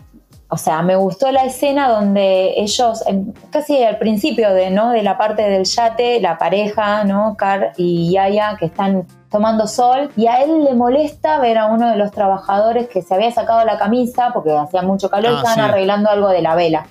[0.54, 3.06] o sea, me gustó la escena donde ellos,
[3.52, 4.90] casi al principio de, ¿no?
[4.90, 7.38] de la parte del yate, la pareja, ¿no?
[7.38, 11.90] Car y Yaya, que están tomando sol, y a él le molesta ver a uno
[11.90, 15.38] de los trabajadores que se había sacado la camisa porque hacía mucho calor y ah,
[15.38, 16.86] estaban arreglando algo de la vela.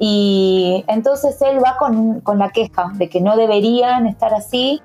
[0.00, 4.82] Y entonces él va con, con, la queja de que no deberían estar así,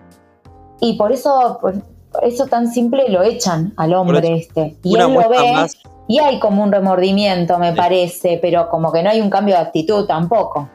[0.80, 1.74] y por eso, por
[2.22, 4.78] eso tan simple lo echan al hombre este.
[4.84, 5.66] Y él lo ve.
[6.08, 9.62] Y hay como un remordimiento, me parece, pero como que no hay un cambio de
[9.62, 10.70] actitud tampoco.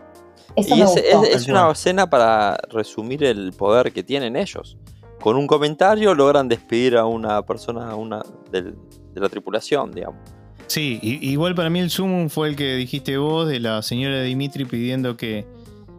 [0.56, 4.76] Eso y es, una escena para resumir el poder que tienen ellos.
[5.20, 8.74] Con un comentario logran despedir a una persona una de
[9.14, 10.20] la tripulación, digamos.
[10.66, 14.64] Sí, igual para mí el zoom fue el que dijiste vos de la señora Dimitri
[14.64, 15.44] pidiendo que,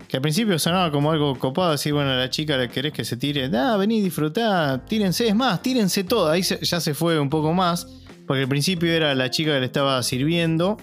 [0.07, 3.03] que al principio sonaba como algo copado, así, bueno, a la chica le querés que
[3.03, 7.29] se tire, ah, vení, disfrutá, tírense, es más, tírense todo, ahí ya se fue un
[7.29, 7.85] poco más.
[8.31, 10.77] Porque al principio era la chica que le estaba sirviendo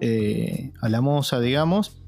[0.00, 1.98] eh, a la moza, digamos,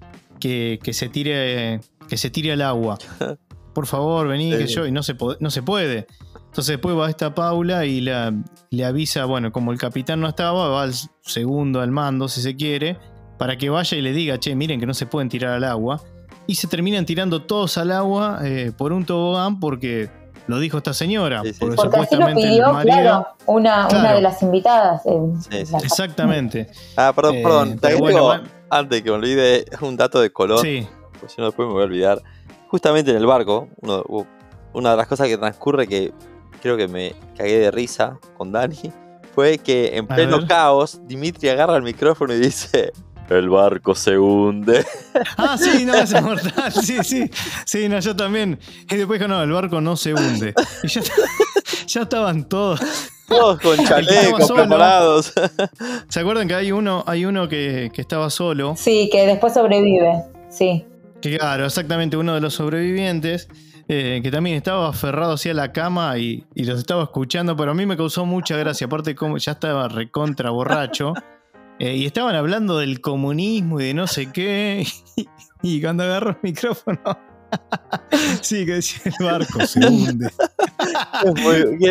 [0.40, 2.96] que, se tire que se tire al agua.
[3.74, 4.86] Por favor, vení, que yo.
[4.86, 6.06] Y no se, no se puede.
[6.46, 10.84] Entonces después va esta Paula y le avisa, bueno, como el capitán no estaba, va
[10.84, 12.96] al segundo al mando, si se quiere,
[13.36, 16.02] para que vaya y le diga, che, miren que no se pueden tirar al agua.
[16.46, 20.08] Y se terminan tirando todos al agua eh, por un tobogán porque
[20.46, 21.42] lo dijo esta señora.
[21.58, 25.02] Porque, así lo pidió, claro, una, una, de las invitadas.
[25.82, 26.68] Exactamente.
[26.96, 27.42] Ah, perdón, eh,
[27.82, 28.48] perdón.
[28.70, 30.62] antes que me olvide, un dato de Colón.
[30.62, 30.86] Sí.
[31.20, 32.22] Pues si no, después me voy a olvidar.
[32.68, 33.68] Justamente en el barco,
[34.72, 36.12] una de las cosas que transcurre que
[36.60, 38.92] creo que me cagué de risa con Dani
[39.34, 42.92] fue que en pleno caos, Dimitri agarra el micrófono y dice:
[43.30, 44.84] el barco se hunde.
[45.38, 46.72] Ah, sí, no, es mortal.
[46.72, 47.30] Sí, sí.
[47.64, 48.58] Sí, no, yo también.
[48.90, 50.52] Y después dijo, no, el barco no se hunde.
[50.82, 51.00] Y ya,
[51.86, 52.80] ya estaban todos.
[53.26, 55.32] Todos con chalecos preparados.
[56.08, 58.74] ¿Se acuerdan que hay uno, hay uno que, que, estaba solo?
[58.76, 60.24] Sí, que después sobrevive.
[60.50, 60.84] Sí.
[61.20, 63.48] claro, exactamente, uno de los sobrevivientes.
[63.88, 67.74] Eh, que también estaba aferrado hacia la cama y, y, los estaba escuchando, pero a
[67.74, 68.86] mí me causó mucha gracia.
[68.88, 71.14] Aparte, como ya estaba recontra borracho.
[71.78, 74.86] Eh, y estaban hablando del comunismo y de no sé qué.
[75.62, 77.00] Y, cuando agarró el micrófono,
[78.42, 80.30] sí, que decía el barco se hunde.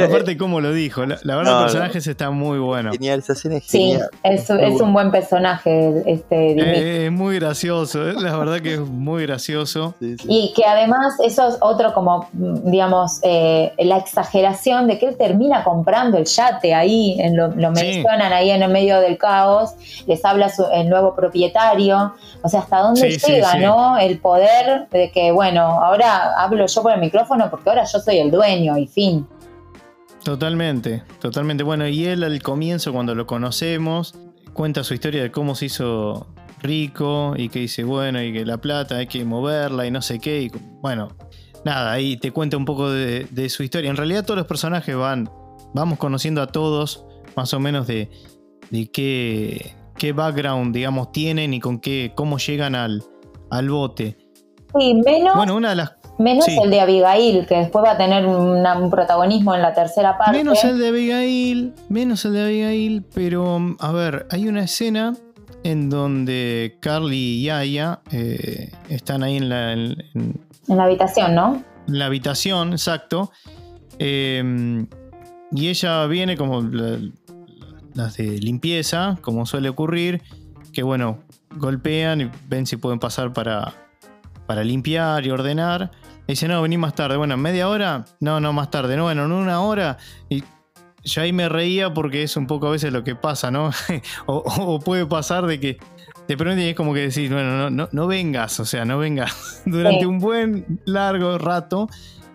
[0.03, 1.05] Aparte, cómo lo dijo.
[1.05, 2.91] La, verdad, el personaje está muy bueno.
[2.91, 6.03] Genial, esa escena es Sí, es, un buen personaje.
[6.05, 9.95] Este, eh, es muy gracioso, eh, la verdad que es muy gracioso.
[9.99, 15.63] Y que además, eso es otro, como, digamos, eh, la exageración de que él termina
[15.63, 19.73] comprando el yate ahí, en lo, mencionan ahí en el medio del caos,
[20.07, 22.13] les habla el nuevo propietario.
[22.41, 23.97] O sea, hasta dónde llega, ¿no?
[23.97, 28.17] El poder de que, bueno, ahora hablo yo por el micrófono porque ahora yo soy
[28.17, 29.27] el dueño y fin.
[30.23, 31.63] Totalmente, totalmente.
[31.63, 34.15] Bueno, y él al comienzo, cuando lo conocemos,
[34.53, 36.27] cuenta su historia de cómo se hizo
[36.61, 40.19] rico y que dice, bueno, y que la plata hay que moverla y no sé
[40.19, 40.41] qué.
[40.41, 41.09] Y bueno,
[41.63, 43.89] nada, ahí te cuenta un poco de, su historia.
[43.89, 45.29] En realidad todos los personajes van,
[45.73, 47.05] vamos conociendo a todos
[47.35, 48.09] más o menos de,
[48.71, 53.03] de qué, qué background, digamos, tienen y con qué, cómo llegan al,
[53.51, 54.17] al bote.
[54.77, 55.35] Sí, menos.
[55.35, 59.53] Bueno, una de las Menos el de Abigail, que después va a tener un protagonismo
[59.53, 60.37] en la tercera parte.
[60.37, 65.13] Menos el de Abigail, menos el de Abigail, pero a ver, hay una escena
[65.63, 71.61] en donde Carly y Aya eh, están ahí en la, en, la habitación, ¿no?
[71.87, 73.31] En la habitación, exacto.
[73.99, 74.87] Em,
[75.51, 80.21] y ella viene como las de limpieza, como suele ocurrir,
[80.71, 81.19] que bueno,
[81.57, 83.73] golpean y ven si pueden pasar para,
[84.45, 85.91] para limpiar y ordenar
[86.27, 87.17] dice, no, vení más tarde.
[87.17, 88.05] Bueno, media hora?
[88.19, 88.97] No, no, más tarde.
[88.97, 89.97] No, bueno, en una hora.
[90.29, 90.43] Y
[91.03, 93.71] yo ahí me reía porque es un poco a veces lo que pasa, ¿no?
[94.25, 95.77] o, puede pasar de que
[96.27, 100.05] de pronto es como que decís, bueno, no, no, vengas, o sea, no vengas durante
[100.05, 101.87] un buen largo rato.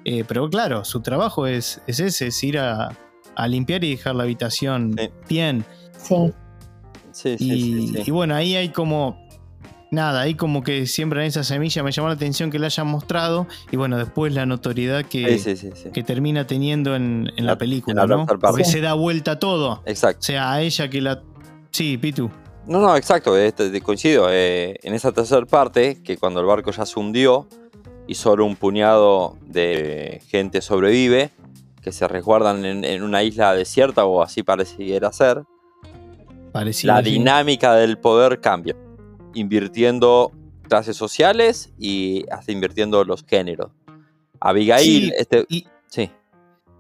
[0.05, 2.97] Eh, pero claro, su trabajo es, es ese, es ir a,
[3.49, 4.95] limpiar y dejar la habitación
[5.29, 5.65] bien.
[5.97, 6.33] Sí.
[7.13, 9.29] Sí, sí, y, bueno, ahí hay como
[9.91, 13.47] nada, ahí como que siembran esa semilla, me llamó la atención que la hayan mostrado
[13.71, 15.41] y bueno, después la notoriedad que,
[15.93, 18.27] que termina teniendo en, la, película, ¿no?
[18.27, 19.83] Porque se da vuelta todo.
[19.87, 20.21] Exacto.
[20.21, 21.23] O sea, a ella que la...
[21.71, 22.31] Sí, Pitu.
[22.67, 24.29] No, no, exacto, este, coincido.
[24.31, 27.49] Eh, en esa tercera parte, que cuando el barco ya se hundió
[28.07, 31.31] y solo un puñado de gente sobrevive,
[31.83, 35.45] que se resguardan en, una isla desierta o así pareciera ser,
[36.83, 38.77] la dinámica del poder cambia
[39.35, 40.33] invirtiendo
[40.69, 43.71] clases sociales y hasta invirtiendo los géneros.
[44.41, 45.47] Abigail, este.
[45.89, 46.11] sí.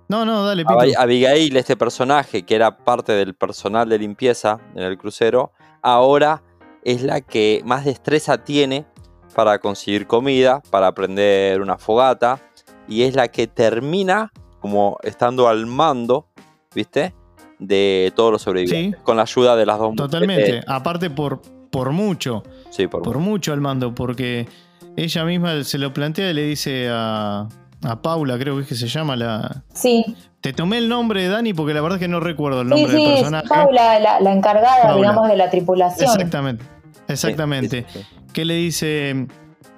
[0.08, 0.64] No, no, dale,
[0.98, 6.42] Abigail, este personaje que era parte del personal de limpieza en el crucero, ahora
[6.82, 8.86] es la que más destreza tiene
[9.34, 12.40] para conseguir comida, para prender una fogata,
[12.88, 16.26] y es la que termina como estando al mando,
[16.74, 17.14] ¿viste?
[17.58, 22.42] De todos los sobrevivientes, con la ayuda de las dos Totalmente, aparte por, por mucho.
[22.70, 24.48] Sí, por, mucho al mando, porque
[24.96, 27.48] ella misma se lo plantea y le dice a,
[27.82, 29.62] a Paula, creo que es que se llama la.
[29.72, 30.16] Sí.
[30.40, 32.92] Te tomé el nombre de Dani porque la verdad es que no recuerdo el nombre
[32.92, 33.46] del personaje.
[33.46, 36.10] Sí, Paula, la, encargada, digamos, de la tripulación.
[36.10, 36.64] Exactamente.
[37.08, 37.86] Exactamente.
[38.32, 39.26] que le dice: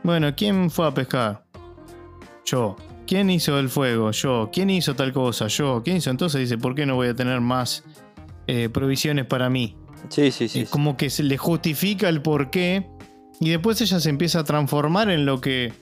[0.02, 1.42] Bueno, ¿quién fue a pescar?
[2.44, 2.76] Yo.
[3.06, 4.12] ¿Quién hizo el fuego?
[4.12, 4.50] Yo.
[4.52, 5.48] ¿Quién hizo tal cosa?
[5.48, 5.82] Yo.
[5.84, 6.10] ¿Quién hizo?
[6.10, 7.84] Entonces dice: ¿Por qué no voy a tener más
[8.46, 9.76] eh, provisiones para mí?
[10.08, 10.66] Sí, sí, sí.
[10.66, 12.88] como que se le justifica el porqué.
[13.40, 15.72] Y después ella se empieza a transformar en lo que.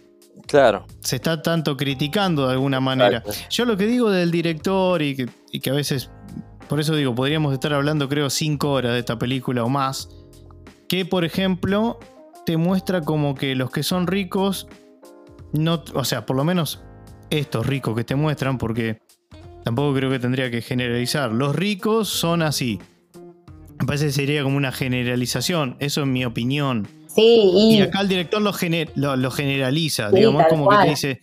[0.46, 0.86] Claro.
[1.00, 3.22] Se está tanto criticando de alguna manera.
[3.50, 6.10] Yo lo que digo del director y que, a veces.
[6.68, 10.08] Por eso digo, podríamos estar hablando, creo, cinco horas de esta película o más.
[10.88, 11.98] Que, por ejemplo,
[12.46, 14.68] te muestra como que los que son ricos.
[15.52, 16.80] No, o sea, por lo menos
[17.28, 19.02] estos ricos que te muestran, porque
[19.64, 21.32] tampoco creo que tendría que generalizar.
[21.32, 22.80] Los ricos son así.
[23.80, 26.86] Me parece que sería como una generalización, eso es mi opinión.
[27.14, 31.20] Sí, y, acá el director lo, lo, generaliza, digamos, como que te dice,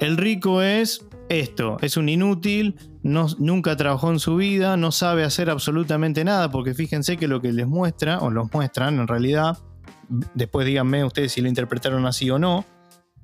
[0.00, 5.22] el rico es esto, es un inútil, no, nunca trabajó en su vida, no sabe
[5.24, 9.58] hacer absolutamente nada, porque fíjense que lo que les muestra, o los muestran en realidad,
[10.34, 12.64] después díganme ustedes si lo interpretaron así o no,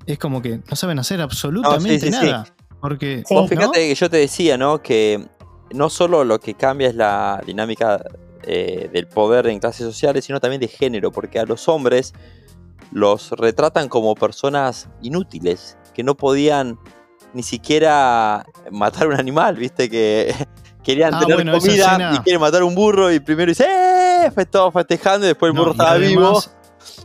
[0.07, 2.47] es como que no saben hacer absolutamente nada.
[2.81, 4.83] Porque, Vos fíjate que yo te decía, ¿no?
[4.83, 5.27] Que
[5.73, 8.05] no solo lo que cambia es la dinámica
[8.47, 12.15] eh, del poder en clases sociales, sino también de género, porque a los hombres
[12.93, 16.79] los retratan como personas inútiles, que no podían
[17.33, 20.35] ni siquiera matar un animal, viste, que
[20.85, 24.31] querían ah, tener comida y quieren matar un burro y primero dice, ¡eh!
[24.33, 26.41] Fue todo festejando y después el burro estaba vivo.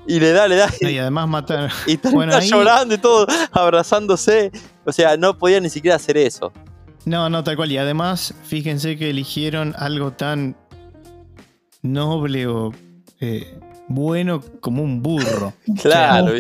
[0.08, 0.70] Y le da, le da.
[0.80, 1.72] Y, además matar.
[1.88, 4.52] Y está llorando y todo, abrazándose.
[4.86, 6.52] O sea, no podían ni siquiera hacer eso.
[7.06, 7.72] No, no, tal cual.
[7.72, 10.56] Y además, fíjense que eligieron algo tan
[11.82, 12.72] noble o
[13.20, 15.54] eh, bueno como un burro.
[15.82, 16.34] claro.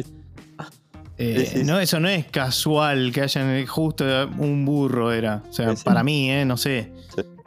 [1.17, 4.03] Eh, no, eso no es casual que hayan justo
[4.39, 5.43] un burro era.
[5.47, 6.91] O sea, para mí, eh, no sé.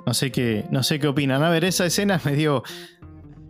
[0.06, 1.42] No sé qué, no sé qué opinan.
[1.42, 2.62] A ver, esa escena me dio.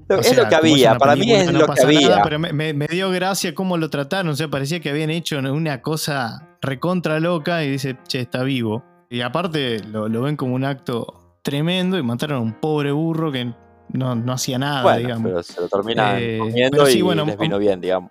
[0.09, 2.23] es lo que había, para mí es lo que había.
[2.23, 4.33] pero me, dio gracia cómo lo trataron.
[4.33, 8.83] O sea, parecía que habían hecho una cosa recontra loca y dice, che, está vivo.
[9.11, 13.31] Y aparte lo, lo ven como un acto tremendo y mataron a un pobre burro
[13.31, 13.53] que
[13.89, 15.25] no, hacía nada, digamos.
[15.25, 18.11] Pero se lo termina eh, comiendo y les vino bien, digamos.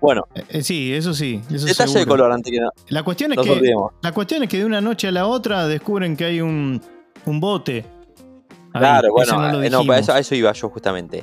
[0.00, 0.26] Bueno.
[0.34, 1.40] Eh, eh, sí, eso sí.
[1.48, 2.58] detalle de color antes que
[2.92, 6.16] La cuestión, es que, la cuestión es que de una noche a la otra descubren
[6.16, 6.82] que hay un,
[7.24, 7.84] un bote.
[8.72, 11.22] Claro, bueno, no, eso, a eso iba yo justamente.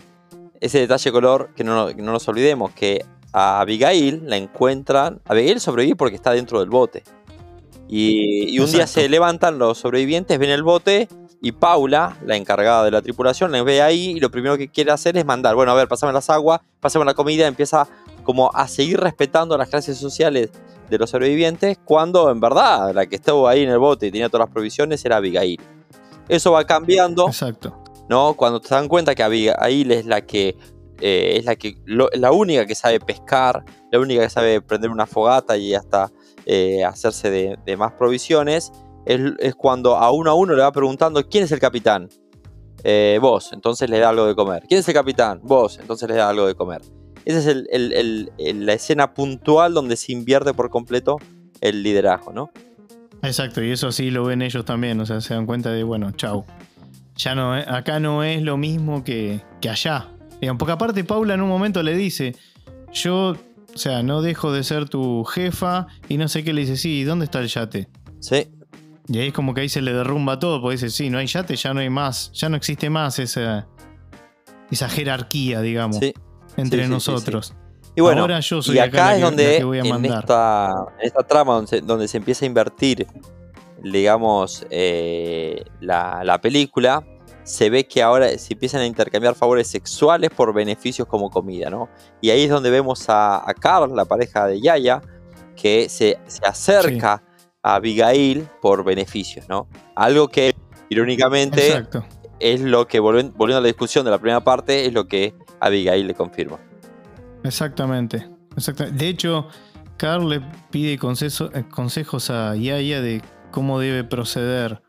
[0.62, 5.20] Ese detalle de color, que no, no nos olvidemos, que a Abigail la encuentran.
[5.26, 7.04] Abigail sobrevive porque está dentro del bote.
[7.90, 11.10] Y, y un día se levantan los sobrevivientes, ven el bote
[11.42, 14.92] y Paula, la encargada de la tripulación, la ve ahí y lo primero que quiere
[14.92, 17.88] hacer es mandar, bueno, a ver, pasame las aguas, pasame la comida, empieza
[18.24, 20.52] como a seguir respetando las clases sociales
[20.90, 24.28] de los sobrevivientes, cuando en verdad la que estuvo ahí en el bote y tenía
[24.28, 25.60] todas las provisiones era Abigail.
[26.28, 27.28] Eso va cambiando.
[27.28, 27.82] Exacto.
[28.10, 28.34] ¿No?
[28.34, 30.58] Cuando te dan cuenta que Abigail es la que
[31.00, 35.06] eh, es la que la única que sabe pescar, la única que sabe prender una
[35.06, 36.12] fogata y hasta
[36.46, 38.72] eh, hacerse de, de más provisiones
[39.10, 42.10] es, cuando a uno a uno le va preguntando quién es el capitán.
[42.84, 44.64] Eh, vos, entonces le da algo de comer.
[44.68, 45.40] ¿Quién es el capitán?
[45.44, 46.82] Vos, entonces le da algo de comer.
[47.26, 51.18] Esa es la escena puntual donde se invierte por completo
[51.60, 52.52] el liderazgo, ¿no?
[53.22, 56.12] Exacto, y eso sí lo ven ellos también, o sea, se dan cuenta de, bueno,
[56.12, 56.46] chau.
[57.18, 60.08] Ya no, acá no es lo mismo que, que allá.
[60.58, 62.34] porque aparte Paula en un momento le dice,
[62.94, 63.36] yo
[63.76, 67.04] o sea, no dejo de ser tu jefa y no sé qué le dice, sí,
[67.04, 67.90] ¿dónde está el yate?
[68.20, 68.48] Sí.
[69.12, 71.26] Y ahí es como que ahí se le derrumba todo, porque dice, sí, no hay
[71.26, 73.68] yate, ya no hay más, ya no existe más esa,
[74.70, 76.00] esa jerarquía, digamos,
[76.56, 77.56] entre nosotros.
[77.96, 80.86] Y bueno, Ahora yo soy y acá es donde En, esta,
[81.28, 83.08] trama donde se, empieza a invertir,
[83.84, 87.04] digamos, eh, la, película,
[87.44, 91.90] se ve que ahora se empiezan a intercambiar favores sexuales por beneficios como comida, ¿no?
[92.22, 95.02] Y ahí es donde vemos a, a Carl, la pareja de Yaya,
[95.56, 97.24] que se, acerca
[97.64, 99.68] a Abigail por beneficios, ¿no?
[99.96, 100.56] Algo que,
[100.90, 101.86] irónicamente,
[102.40, 106.08] es lo que, volviendo a la discusión de la primera parte, es lo que Abigail
[106.08, 106.60] le confirma.
[107.44, 108.28] Exactamente.
[108.92, 109.48] De hecho,
[109.98, 110.42] Carl le
[110.72, 114.82] pide eh, consejos a Yaya de cómo debe proceder.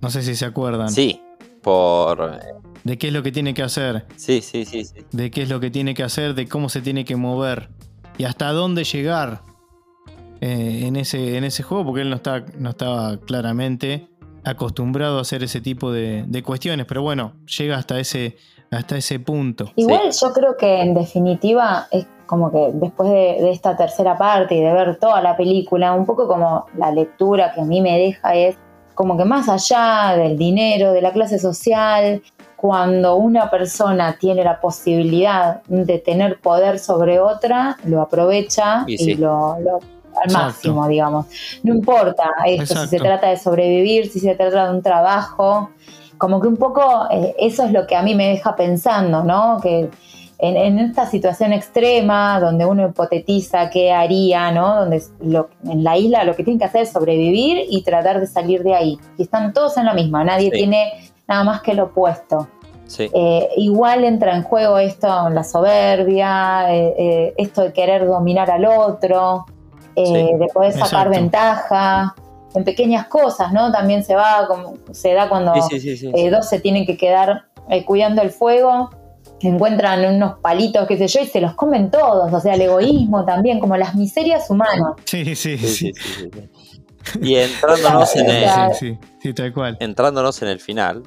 [0.00, 0.90] No sé si se acuerdan.
[0.90, 1.22] Sí,
[1.62, 2.40] por...
[2.84, 4.06] De qué es lo que tiene que hacer.
[4.16, 5.04] Sí, sí, sí, sí.
[5.12, 7.70] De qué es lo que tiene que hacer, de cómo se tiene que mover.
[8.18, 9.42] Y hasta dónde llegar
[10.44, 14.08] eh, en, ese, en ese juego, porque él no, está, no estaba claramente
[14.42, 16.84] acostumbrado a hacer ese tipo de, de cuestiones.
[16.86, 18.36] Pero bueno, llega hasta ese,
[18.72, 19.70] hasta ese punto.
[19.76, 24.60] Igual yo creo que en definitiva es como que después de, esta tercera parte y
[24.60, 28.34] de ver toda la película, un poco como la lectura que a mí me deja
[28.34, 28.56] es
[28.96, 32.20] como que más allá del dinero, de la clase social,
[32.56, 39.56] cuando una persona tiene la posibilidad de tener poder sobre otra, lo aprovecha y, lo,
[40.22, 41.26] al máximo, digamos.
[41.62, 45.70] No importa esto, si se trata de sobrevivir, si se trata de un trabajo,
[46.18, 49.58] como que un poco eh, eso es lo que a mí me deja pensando, ¿no?
[49.60, 49.90] Que
[50.38, 54.80] en, esta situación extrema, donde uno hipotetiza qué haría, ¿no?
[54.80, 58.64] Donde en la isla lo que tienen que hacer es sobrevivir y tratar de salir
[58.64, 58.98] de ahí.
[59.18, 60.92] Y están todos en la misma, nadie tiene
[61.28, 62.48] nada más que lo opuesto.
[62.98, 69.46] Eh, igual entra en juego esto, la soberbia, eh, esto de querer dominar al otro,
[69.94, 72.14] de poder sacar ventaja
[72.54, 73.72] en pequeñas cosas, ¿no?
[73.72, 78.22] También se va, como, se da cuando eh, dos se tienen que quedar eh, cuidando
[78.22, 78.90] el fuego,
[79.40, 83.24] encuentran unos palitos, qué sé yo, y se los comen todos, o sea, el egoísmo
[83.26, 84.94] también, como las miserias humanas.
[85.04, 85.92] Sí, sí, sí.
[87.20, 89.76] Y entrándonos en el, tal cual.
[89.80, 91.02] entrándonos en el final,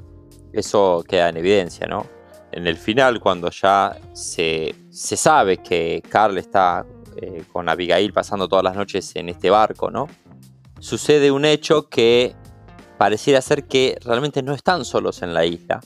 [0.51, 2.05] eso queda en evidencia, ¿no?
[2.51, 6.85] En el final, cuando ya se, se sabe que Carl está
[7.21, 10.07] eh, con Abigail pasando todas las noches en este barco, ¿no?
[10.79, 12.35] sucede un hecho que
[12.97, 15.81] pareciera ser que realmente no están solos en la isla,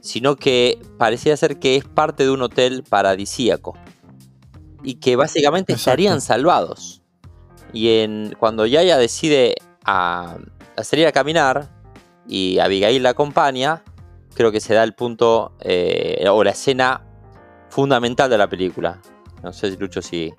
[0.00, 3.74] sino que pareciera ser que es parte de un hotel paradisíaco
[4.82, 7.02] y que básicamente estarían salvados.
[7.72, 10.38] Y en, cuando Yaya decide a,
[10.82, 11.70] salir a caminar
[12.26, 13.82] y Abigail la acompaña,
[14.34, 17.04] creo que se da el punto eh, o la escena
[17.68, 19.00] fundamental de la película.
[19.44, 20.34] No sé, si Lucho, si,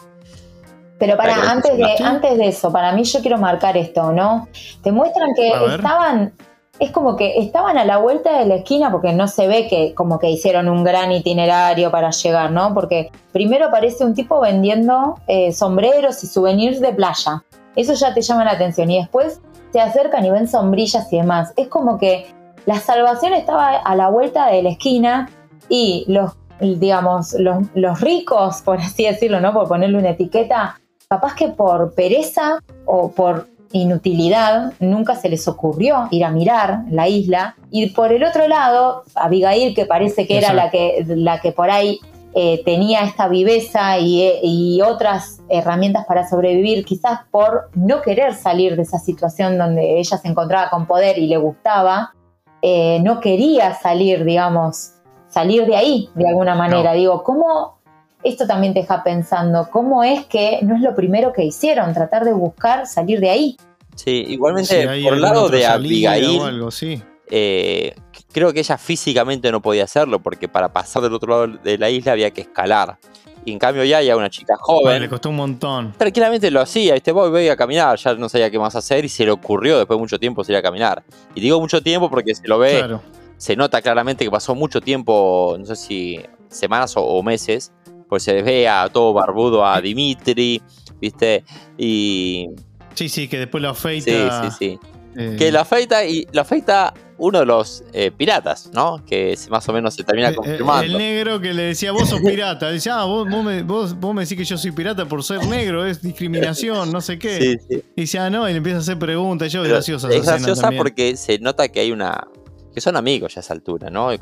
[0.98, 4.48] pero para, antes de, antes de eso, para mí yo quiero marcar esto, ¿no?
[4.82, 6.34] Te muestran que estaban,
[6.80, 9.94] es como que estaban a la vuelta de la esquina porque no se ve que
[9.94, 12.74] como que hicieron un gran itinerario para llegar, ¿no?
[12.74, 17.44] Porque primero aparece un tipo vendiendo eh, sombreros y souvenirs de playa.
[17.76, 18.90] Eso ya te llama la atención.
[18.90, 19.42] Y después
[19.74, 21.54] se acercan y ven sombrillas y demás.
[21.58, 22.34] Es como que
[22.66, 25.30] la salvación estaba a la vuelta de la esquina
[25.68, 29.54] y los digamos, los, los, ricos, por así decirlo, ¿no?
[29.54, 30.80] Por ponerle una etiqueta,
[31.10, 37.08] capaz que por pereza o por inutilidad nunca se les ocurrió ir a mirar la
[37.08, 37.56] isla.
[37.72, 41.70] Y por el otro lado, Abigail, que parece que era la que, la que por
[41.70, 42.00] ahí
[42.38, 48.82] eh, tenía esta viveza y, otras herramientas para sobrevivir, quizás por no querer salir de
[48.82, 52.14] esa situación donde ella se encontraba con poder y le gustaba,
[52.62, 54.95] eh, no quería salir, digamos,
[55.36, 56.94] salir de ahí de alguna manera.
[56.94, 57.76] Digo, ¿cómo
[58.24, 62.24] esto también te deja pensando, cómo es que no es lo primero que hicieron, tratar
[62.24, 63.58] de buscar salir de ahí.
[63.96, 67.04] Sí, igualmente por el lado de Abigail, algo, sí.
[67.30, 67.94] Eh,
[68.32, 71.90] creo que ella físicamente no podía hacerlo porque para pasar del otro lado de la
[71.90, 72.98] isla había que escalar.
[73.46, 75.04] Y en cambio ya una chica joven.
[75.04, 75.94] le costó un montón.
[75.96, 79.10] Tranquilamente lo hacía, este voy, voy a caminar, ya no sabía qué más hacer y
[79.10, 81.04] se le ocurrió después de mucho tiempo salir a caminar.
[81.36, 82.98] Y digo mucho tiempo porque se lo ve,
[83.38, 86.20] se nota claramente que pasó mucho tiempo, no sé si
[86.50, 87.74] semanas o meses,
[88.08, 90.62] pues se ve a todo barbudo a Dimitri,
[91.00, 91.44] ¿viste?
[91.78, 92.50] Y.
[92.94, 94.44] Sí, sí, que después lo afeita.
[94.44, 94.80] Sí, sí, sí.
[95.18, 99.04] Eh, que lo afeita y lo afeita uno de los eh, piratas, ¿no?
[99.06, 100.84] Que más o menos se termina eh, confirmando.
[100.84, 102.70] El, negro que le decía, vos sos pirata.
[102.70, 106.02] Decía, ah, vos, me, vos, me, decís que yo soy pirata por ser negro, es
[106.02, 107.40] discriminación, no sé qué.
[107.40, 107.84] Sí, sí.
[107.96, 109.52] Y dice, ah, no, y le empieza a hacer preguntas.
[109.52, 110.10] Yo, graciosa.
[110.10, 112.28] Es graciosa porque se nota que hay una
[112.76, 114.14] que son amigos ya a esa altura, ¿no?
[114.14, 114.20] Y,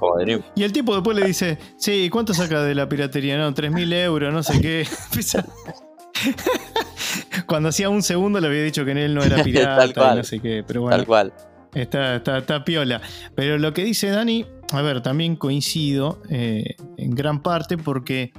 [0.64, 3.36] el tipo después le dice, sí, ¿cuánto saca de la piratería?
[3.36, 4.88] No, 3.000 euros, no sé qué.
[7.48, 10.40] Cuando hacía un segundo le había dicho que en él no era pirata, no sé
[10.40, 10.96] qué, pero bueno.
[10.96, 11.34] Tal cual.
[11.74, 13.02] Está, está, piola.
[13.34, 18.32] Pero lo que dice Dani, a ver, también coincido eh, en gran parte porque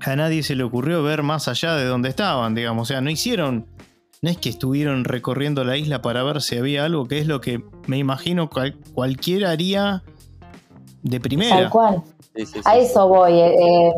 [0.00, 2.88] a nadie se le ocurrió ver más allá de donde estaban, digamos.
[2.88, 3.66] O sea, no hicieron.
[4.24, 7.42] No es que estuvieron recorriendo la isla para ver si había algo, que es lo
[7.42, 8.48] que me imagino
[8.94, 10.02] cualquiera haría
[11.02, 11.54] de primera.
[11.54, 12.02] Tal cual.
[12.64, 13.32] a eso voy.
[13.34, 13.92] Eh, eh.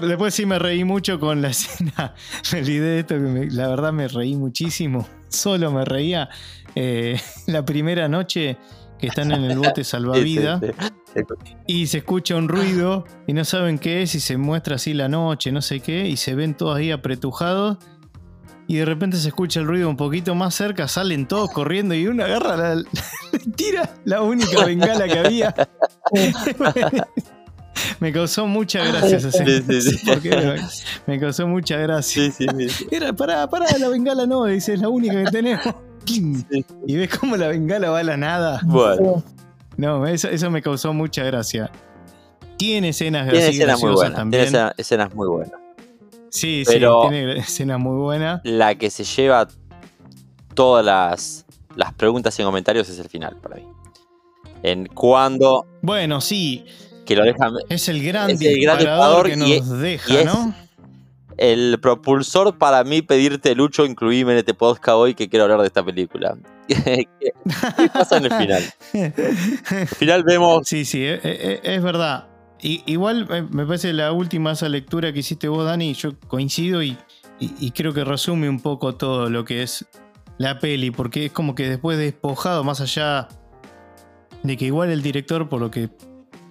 [0.00, 2.14] Después, sí me reí mucho con la escena.
[2.54, 5.06] Me olvidé de esto, que la verdad me reí muchísimo.
[5.28, 6.30] Solo me reía.
[6.74, 8.56] Eh, la primera noche
[8.98, 10.62] que están en el bote salvavidas
[11.66, 15.10] y se escucha un ruido y no saben qué es y se muestra así la
[15.10, 17.76] noche, no sé qué, y se ven todos ahí apretujados
[18.70, 22.06] y de repente se escucha el ruido un poquito más cerca, salen todos corriendo y
[22.06, 22.84] uno agarra la,
[23.56, 25.52] tira la única bengala que había.
[28.00, 30.54] me causó mucha gracia esa escena.
[31.08, 32.32] me causó mucha gracia.
[32.92, 35.74] Era, pará, pará, la bengala no, dice, es la única que tenemos.
[36.86, 38.60] Y ves cómo la bengala va a la nada.
[38.62, 39.24] Bueno.
[39.78, 41.72] No, eso, me causó mucha gracia.
[42.56, 44.48] Tiene escenas tiene escenas muy buenas, también.
[44.48, 45.60] Tiene escenas muy buenas.
[46.30, 48.40] Sí, sí, tiene escenas muy buenas.
[48.44, 49.48] La que se lleva
[50.54, 53.66] todas las, las preguntas y comentarios es el final para mí.
[54.62, 55.66] En cuando.
[55.82, 56.64] Bueno, sí.
[57.06, 60.54] Que lo deja, es el gran, es el gran disparador que nos deja, ¿no?
[61.40, 65.68] el propulsor para mí pedirte, Lucho, incluíme en este podcast hoy que quiero hablar de
[65.68, 66.36] esta película.
[66.68, 67.06] ¿Qué,
[67.94, 68.62] pasa en el final?
[69.70, 70.68] Al final vemos...
[70.68, 72.26] Sí, sí, e, e, e, es, verdad.
[72.62, 76.96] Igual me parece la última esa lectura que hiciste vos, Dani, yo coincido y,
[77.74, 79.86] creo que resume un poco todo lo que es
[80.38, 83.28] la peli, porque es como que después despojado, más allá
[84.42, 85.88] de que igual el director, por lo que,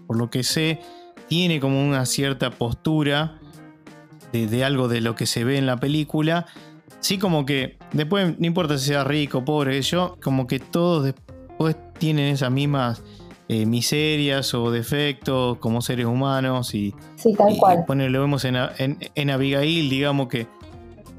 [0.07, 0.80] por lo que sé,
[1.28, 3.39] tiene como una cierta postura
[4.32, 6.45] de, algo de lo que se ve en la película.
[6.99, 11.76] Sí, como que después, no importa si sea rico, pobre, yo, como que todos después
[11.97, 13.01] tienen esas mismas
[13.52, 17.84] eh, miserias o defectos como seres humanos y, sí, tal cual.
[18.12, 20.47] lo vemos en, en, Abigail, digamos que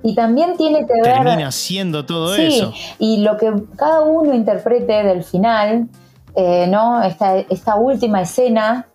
[0.03, 1.03] y también tiene que ver.
[1.03, 2.72] Termina haciendo todo sí, eso.
[2.99, 5.89] Y lo que cada uno interprete del final,
[6.37, 7.03] eh, ¿no?
[7.03, 8.87] Esta, esta última escena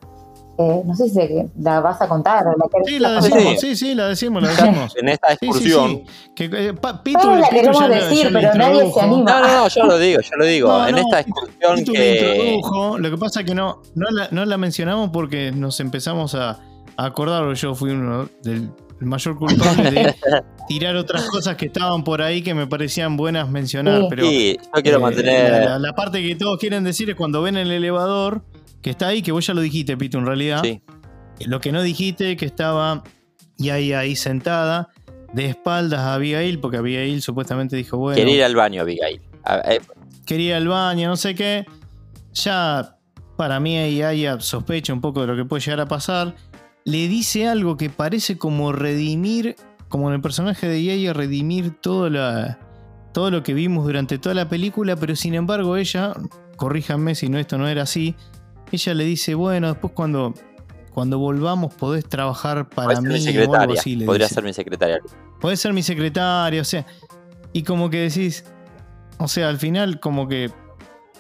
[0.58, 1.20] eh, no sé si
[1.60, 2.46] la vas a contar.
[2.86, 4.96] sí, la decimos, sí, sí, la decimos, la decimos.
[4.96, 6.04] en esta excursión.
[6.34, 9.32] que, eh, la queremos decir, pero nadie se anima.
[9.32, 10.88] No, no, no, yo lo digo, yo lo digo.
[10.88, 12.56] en esta excursión que...
[12.56, 16.36] Introdujo, lo que pasa es que no, no, la, no la mencionamos porque nos empezamos
[16.36, 16.60] a,
[16.96, 18.70] a acordar, yo fui uno del
[19.02, 20.16] mayor culpable de
[20.70, 24.02] tirar otras cosas que estaban por ahí que me parecían buenas mencionar.
[24.02, 25.66] Sí, pero, sí yo quiero eh, mantener...
[25.66, 28.42] La, la, parte que todos quieren decir es cuando ven el elevador
[28.86, 30.62] que está ahí, que vos ya lo dijiste, Pito, en realidad.
[30.64, 30.80] Sí.
[31.48, 33.04] Lo que no dijiste, que estaba
[33.58, 34.90] y ahí, ahí sentada,
[35.34, 38.16] de espaldas a Abigail, porque Abigail supuestamente dijo, bueno.
[38.16, 39.22] Quería ir al baño, Abigail.
[39.68, 39.82] Eh.
[40.24, 41.66] Quería ir al baño, no sé qué.
[42.34, 43.00] Ya
[43.36, 46.36] para mí ahí haya sospecha un poco de lo que puede llegar a pasar.
[46.84, 49.56] Le dice algo que parece como redimir,
[49.90, 52.60] como en el personaje de Yaya, redimir todo, la,
[53.14, 56.14] todo lo que vimos durante toda la película, pero sin embargo ella,
[56.56, 58.16] corríjanme si no esto no era así,
[58.76, 60.34] ella le dice, bueno, después cuando,
[60.94, 63.98] cuando volvamos podés trabajar para mí o algo así.
[63.98, 65.00] Podría ser mi secretaria.
[65.42, 66.86] Podés ser mi secretaria, o sea.
[67.54, 68.46] Y como que decís,
[69.18, 70.52] o sea, al final como que,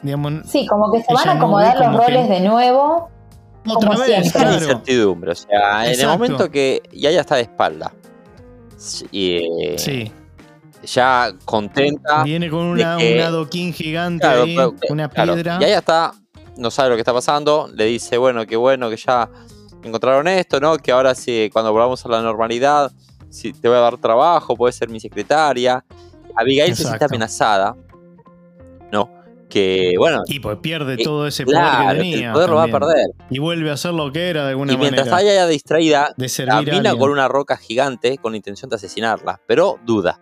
[0.02, 0.50] digamos...
[0.50, 3.10] Sí, como que se van a acomodar los roles de nuevo.
[3.68, 4.54] Otra vez, claro.
[4.54, 5.32] incertidumbre.
[5.32, 7.92] O sea, en el momento que ya ya está de espalda.
[9.12, 10.12] Y, eh, sí.
[10.84, 12.24] Ya contenta.
[12.24, 14.58] Viene con una, un adoquín gigante ahí,
[14.90, 15.58] una piedra.
[15.60, 16.14] Ya ya está
[16.58, 19.30] no sabe lo que está pasando, le dice, bueno, qué bueno que ya
[19.84, 20.78] encontraron esto, ¿no?
[20.78, 22.92] Que ahora sí, cuando volvamos a la normalidad,
[23.30, 25.84] si te voy a dar trabajo, puedes ser mi secretaria.
[26.36, 27.76] Abigail se siente amenazada,
[28.92, 29.10] ¿no?
[29.50, 30.24] Que, bueno...
[30.26, 32.28] Y pues pierde todo ese poder que tenía.
[32.28, 33.08] El poder lo va a perder.
[33.30, 34.88] Y vuelve a ser lo que era de alguna manera.
[34.88, 36.16] Y mientras manera, haya distraída,
[36.48, 40.20] camina con una roca gigante con intención de asesinarla, pero duda.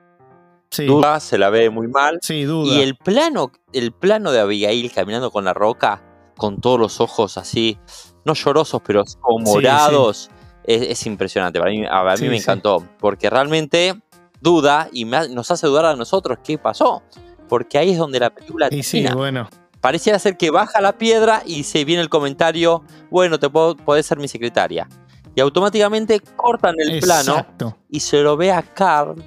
[0.76, 2.18] Duda, se la ve muy mal.
[2.22, 2.74] Sí, duda.
[2.74, 6.02] Y el plano, el plano de Abigail caminando con la roca
[6.38, 7.78] con todos los ojos así,
[8.26, 10.30] no llorosos, pero como morados,
[10.64, 11.60] Es, impresionante.
[11.60, 14.02] a mí, a mí me encantó, porque realmente
[14.42, 17.02] duda y nos hace dudar a nosotros qué pasó,
[17.50, 19.16] porque ahí es donde la película termina.
[19.16, 19.50] bueno.
[19.82, 24.06] Pareciera ser que baja la piedra y se viene el comentario, bueno, te puedo, podés
[24.06, 24.88] ser mi secretaria.
[25.36, 27.46] Y automáticamente cortan el plano
[27.90, 29.22] y se lo ve a Carl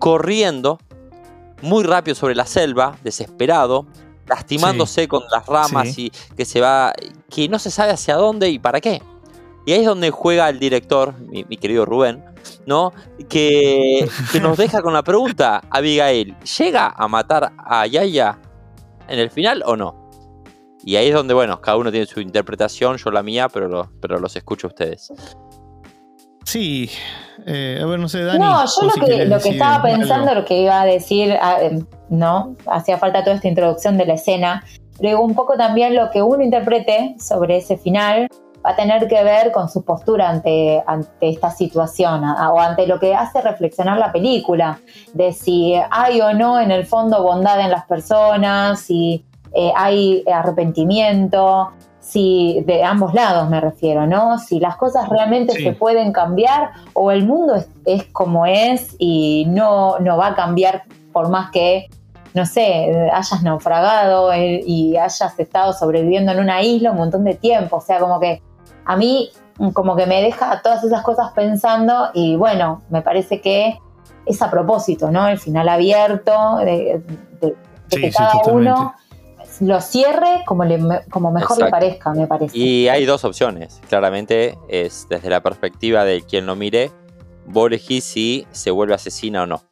[0.00, 0.78] corriendo
[1.62, 3.86] muy rápido sobre la selva, desesperado,
[4.30, 6.92] lastimándose con las ramas y que se va,
[7.28, 9.02] que no se sabe hacia dónde y para qué.
[9.66, 12.24] Y ahí es donde juega el director, mi, querido Rubén,
[12.64, 12.92] ¿no?
[13.28, 18.38] Que, que, nos deja con la pregunta, Abigail, ¿llega a matar a Yaya
[19.08, 20.10] en el final o no?
[20.82, 24.18] Y ahí es donde, bueno, cada uno tiene su interpretación, yo la mía, pero, pero
[24.18, 25.12] los escucho a ustedes.
[26.50, 26.90] Sí,
[27.46, 28.40] eh, a ver, no sé, Dani.
[28.40, 31.86] No, yo lo que, lo que estaba pensando, lo que iba a decir, ah, em,
[32.08, 32.56] ¿no?
[32.66, 34.64] Hacía falta toda esta introducción de la escena.
[34.98, 38.26] Luego, un poco también lo que uno interprete sobre ese final
[38.66, 42.98] va a tener que ver con su postura ante, ante esta situación o ante lo
[42.98, 44.80] que hace reflexionar la película,
[45.14, 49.24] de si hay o no en el fondo bondad en las personas, si
[49.54, 51.70] eh, hay arrepentimiento,
[52.10, 54.38] si de ambos lados me refiero, ¿no?
[54.38, 57.54] Si las cosas realmente se pueden cambiar o el mundo
[57.84, 61.88] es, como es y no, no va a cambiar por más que,
[62.34, 67.34] no sé, hayas naufragado eh, y hayas estado sobreviviendo en una isla un montón de
[67.34, 67.76] tiempo.
[67.76, 68.42] O sea, como que
[68.84, 69.30] a mí
[69.72, 73.78] como que me deja todas esas cosas pensando y bueno, me parece que
[74.26, 75.28] es a propósito, ¿no?
[75.28, 77.02] El final abierto, de,
[77.88, 78.94] que cada uno
[79.60, 80.64] lo cierre como,
[81.10, 82.56] como mejor le parezca, me parece.
[82.56, 83.80] Y hay dos opciones.
[83.88, 86.90] Claramente es desde la perspectiva de quien lo mire,
[87.46, 89.62] vos elegís si se vuelve asesina o no.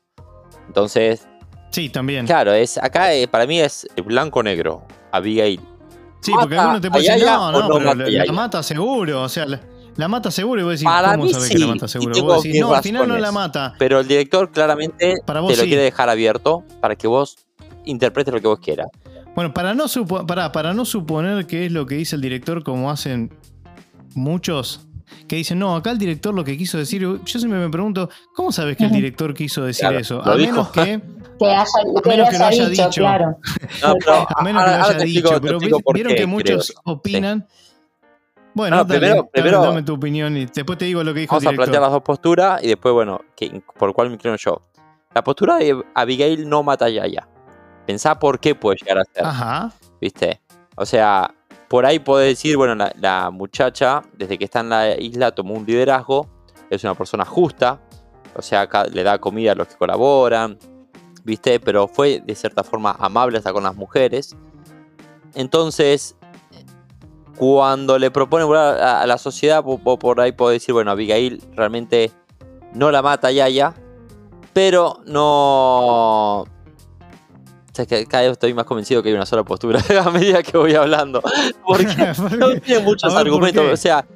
[0.67, 1.27] Entonces.
[1.71, 2.27] Sí, también.
[2.27, 4.83] Claro, es acá eh, para mí es blanco-negro.
[5.11, 5.61] Abigail.
[6.21, 9.23] Sí, porque alguno te puede decir, no, no, pero la, mata seguro.
[9.23, 9.47] O sea,
[9.97, 12.23] la, mata seguro y vos decís, para ¿cómo sabés que la mata seguro?
[12.23, 13.75] Vos decís, no, al final no la mata.
[13.79, 17.47] Pero el director claramente te lo quiere dejar abierto para que vos
[17.85, 18.89] interpretes lo que vos quieras.
[19.39, 19.85] Bueno, para no,
[20.27, 23.33] para, para no suponer que es lo que dice el director, como hacen
[24.17, 24.89] muchos,
[25.29, 28.51] que dicen, no, acá el director lo que quiso decir, yo siempre me pregunto, ¿cómo
[28.51, 30.21] sabes que el director quiso decir eso?
[30.25, 31.01] A menos que...
[31.39, 31.65] Que, haya,
[32.03, 33.39] que, lo haya dicho, claro.
[34.37, 35.61] a menos que lo haya dicho, pero
[35.95, 37.47] vieron que muchos opinan...
[38.55, 41.51] Bueno, primero, primero, dame, tu opinión y después te digo lo que dijo Vamos el
[41.51, 41.63] director.
[41.63, 43.21] a plantear las dos posturas y después, bueno,
[43.79, 44.63] por cuál me creo yo.
[45.15, 47.29] La postura de Abigail no mata a Yaya.
[47.89, 49.25] Pensá por qué puede llegar a ser.
[49.25, 49.73] Ajá.
[49.99, 50.43] ¿Viste?
[50.77, 51.35] O sea,
[51.69, 55.65] por ahí puede decir, bueno, la, muchacha, desde que está en la isla, tomó un
[55.65, 56.29] liderazgo,
[56.69, 57.81] es una persona justa,
[58.37, 60.59] o sea, le da comida a los que colaboran,
[61.25, 61.61] ¿viste?
[61.61, 64.37] Pero fue de cierta forma amable hasta con las mujeres.
[65.35, 66.15] Entonces,
[67.39, 72.13] cuando le propone a, a la sociedad, por, ahí puede decir, bueno, Abigail realmente
[72.75, 73.73] no la mata Yaya,
[74.53, 76.45] pero no
[77.87, 81.23] cada vez estoy más convencido que hay una sola postura a medida que voy hablando.
[81.67, 81.87] Porque
[82.39, 83.65] no tiene muchos argumentos.
[83.73, 84.07] O sea,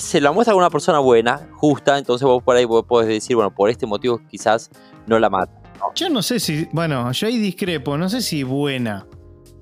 [0.00, 3.54] se la muestra como una persona buena, justa, entonces vos por ahí podés decir, bueno,
[3.54, 4.70] por este motivo quizás
[5.06, 5.52] no la mata.
[5.94, 9.06] Yo no sé si, bueno, yo ahí discrepo, no sé si buena.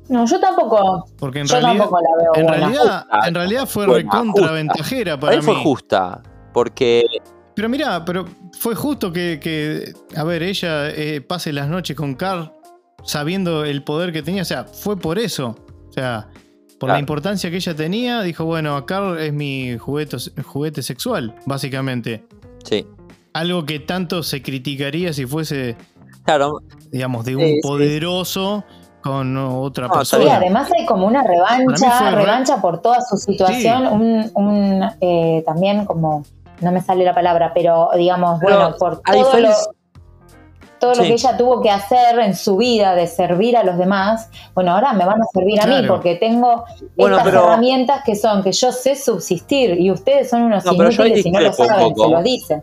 [0.08, 1.06] No, yo tampoco.
[1.18, 5.42] Porque en realidad, la veo en realidad, en realidad fue recontraventajera para mí.
[5.42, 6.22] fue justa,
[6.52, 7.04] porque
[7.60, 8.24] pero mira, pero
[8.58, 12.50] fue justo que, a ver, ella eh, pase las noches con Carl
[13.02, 14.42] sabiendo el poder que tenía.
[14.42, 15.56] O sea, fue por eso.
[15.88, 16.28] O sea,
[16.78, 22.24] por la importancia que ella tenía, dijo, bueno, Carl es mi juguete, juguete sexual, básicamente.
[22.64, 22.86] Sí.
[23.34, 25.76] Algo que tanto se criticaría si fuese,
[26.24, 26.62] claro.
[26.90, 28.64] digamos, de un poderoso
[29.02, 30.24] con otra persona.
[30.24, 36.24] Sí, además hay como una revancha, revancha por toda su situación, un, eh, también como,
[36.60, 39.50] no me sale la palabra, pero digamos, bueno, por todo lo
[40.80, 44.30] todo lo que ella tuvo que hacer en su vida de servir a los demás,
[44.54, 46.64] bueno, ahora me van a servir a mí porque tengo
[46.96, 51.40] estas herramientas que son que yo sé subsistir y ustedes son unos inútiles y no
[51.40, 52.62] lo saben, se lo dicen.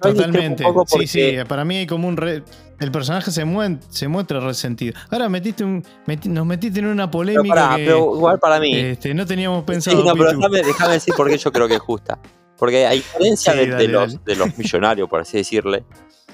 [0.00, 0.64] totalmente.
[0.86, 2.18] sí, sí, para mí hay como un...
[2.18, 3.44] el personaje se,
[3.90, 4.98] se muestra resentido.
[5.10, 5.84] Ahora metiste un,
[6.24, 8.74] nos metiste en una polémica pero, igual para mí.
[8.74, 9.98] Este, no teníamos pensado.
[9.98, 12.18] Sí, no, pero déjame, decir por qué yo creo que es justa.
[12.56, 15.84] Porque a diferencia de, los, de los millonarios, por así decirle,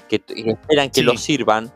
[0.07, 1.71] que, esperan que lo sirvan,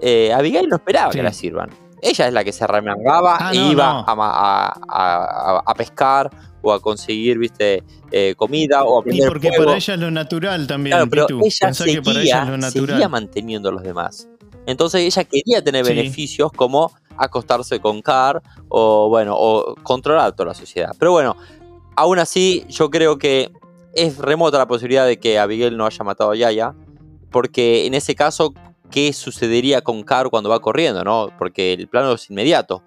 [0.00, 1.70] eh, Abigail no esperaba que la sirvan.
[2.00, 6.30] Ella es la que se remangaba ah, e iba A, pescar
[6.62, 10.66] o a conseguir, viste, eh, comida o a Y porque para ella es lo natural
[10.66, 10.96] también.
[10.96, 14.28] Claro, pero ella seguía, manteniendo a los demás.
[14.66, 20.54] Entonces ella quería tener beneficios como acostarse con Car o, bueno, o controlar toda la
[20.54, 20.94] sociedad.
[20.98, 21.36] Pero bueno,
[21.96, 23.50] aún así yo creo que
[23.94, 26.74] es remota la posibilidad de que Abigail no haya matado a Yaya
[27.30, 28.54] porque en ese caso,
[28.90, 31.04] ¿qué sucedería con Car cuando va corriendo?
[31.04, 31.28] ¿no?
[31.38, 32.82] Porque el plano es inmediato.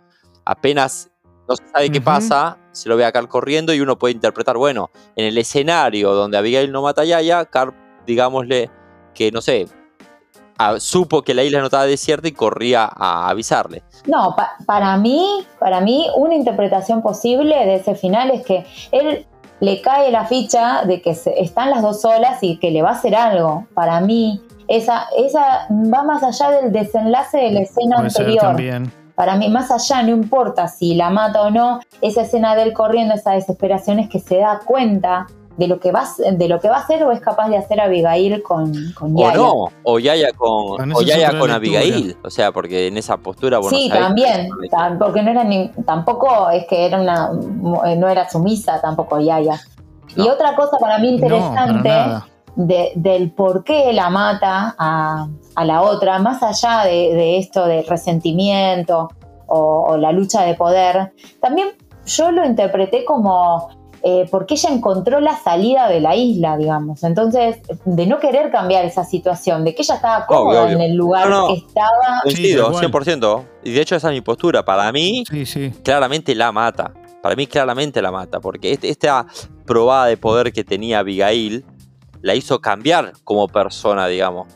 [0.45, 1.09] Apenas
[1.47, 4.57] no se sabe qué pasa, se lo ve a Car corriendo y uno puede interpretar,
[4.57, 7.73] bueno, en el escenario donde Abigail no mata a Yaya, Car,
[8.05, 8.69] digámosle
[9.13, 9.67] que, no sé,
[10.77, 13.83] supo que la isla no estaba desierta y corría a avisarle.
[14.05, 14.35] No,
[14.65, 19.25] para mí, para mí, una interpretación posible de ese final es que él
[19.61, 22.93] le cae la ficha de que están las dos solas y que le va a
[22.93, 23.67] hacer algo.
[23.73, 28.57] Para mí, esa, esa va más allá del desenlace de la escena anterior.
[29.15, 32.73] Para mí, más allá, no importa si la mata o no, esa escena de él
[32.73, 35.27] corriendo, esa desesperación es que se da cuenta
[35.57, 37.79] de lo que va de lo que va a hacer o es capaz de hacer
[37.79, 39.41] Abigail con, con Yaya.
[39.41, 42.17] O no, o Yaya con, o Yaya con Abigail.
[42.23, 44.49] O sea, porque en esa postura bueno, Sí, también,
[44.99, 49.59] porque no era ni, tampoco es que era una no era sumisa tampoco Yaya.
[50.15, 51.89] Y otra cosa para mí interesante
[52.55, 57.65] de, del por qué la mata a, a la otra, más allá de, de esto
[57.65, 59.09] del resentimiento
[59.47, 61.69] o, o la lucha de poder, también
[62.05, 63.69] yo lo interpreté como
[64.03, 67.03] eh, porque ella encontró la salida de la isla, digamos.
[67.03, 71.27] Entonces, de no querer cambiar esa situación, de que ella estaba cómoda en el lugar
[71.47, 72.21] que estaba.
[72.23, 73.45] Coincido, 100%.
[73.63, 74.65] Y de hecho, esa es mi postura.
[74.65, 75.23] Para mí,
[75.83, 76.93] claramente la mata.
[77.21, 78.39] Para mí, claramente la mata.
[78.39, 79.27] Porque este, esta
[79.65, 81.63] probada de poder que tenía Abigail
[82.21, 84.47] la hizo cambiar como persona, digamos.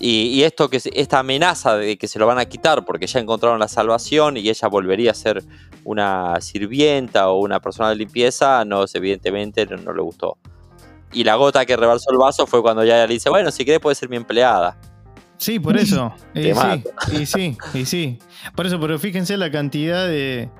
[0.00, 3.58] Y, esto que esta amenaza de que se lo van a quitar porque ya encontraron
[3.58, 5.42] la salvación y ella volvería a ser
[5.84, 10.36] una sirvienta o una persona de limpieza, no, evidentemente no, le gustó.
[11.12, 13.80] Y la gota que rebalsó el vaso fue cuando ya le dice, bueno, si querés
[13.80, 14.76] puede ser mi empleada.
[15.36, 16.12] Sí, por eso.
[16.34, 18.18] y sí, y sí, y sí.
[18.56, 20.50] Por eso, pero fíjense la cantidad de,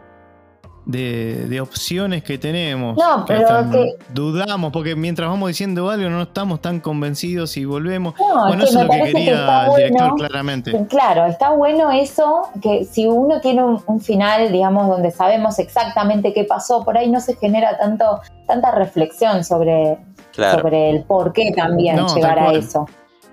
[0.86, 2.96] de, opciones que tenemos.
[2.96, 8.14] No, pero que, dudamos, porque mientras vamos diciendo algo no estamos tan convencidos y volvemos.
[8.18, 10.86] bueno, eso es lo que quería el director claramente.
[10.88, 16.44] Claro, está bueno eso, que si uno tiene un, final, digamos, donde sabemos exactamente qué
[16.44, 19.98] pasó, por ahí no se genera tanto tanta reflexión sobre,
[20.32, 22.86] sobre el por qué también llegar a eso.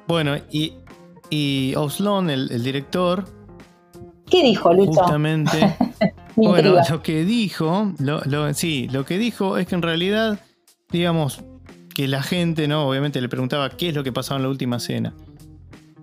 [0.08, 0.78] Bueno, y,
[1.30, 3.26] y Oslon, el, el director...
[4.30, 5.02] ¿Qué dijo, Lucho?
[5.02, 5.76] Justamente...
[6.36, 10.40] Bueno, lo que dijo, lo, sí, lo que dijo es que en realidad,
[10.90, 11.44] digamos,
[11.94, 12.88] que la gente, ¿no?
[12.88, 15.14] Obviamente le preguntaba qué es lo que pasaba en la última cena.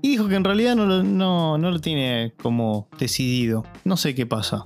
[0.03, 3.65] Y dijo que en realidad no lo, no, lo tiene como decidido.
[3.85, 4.65] No sé qué pasa.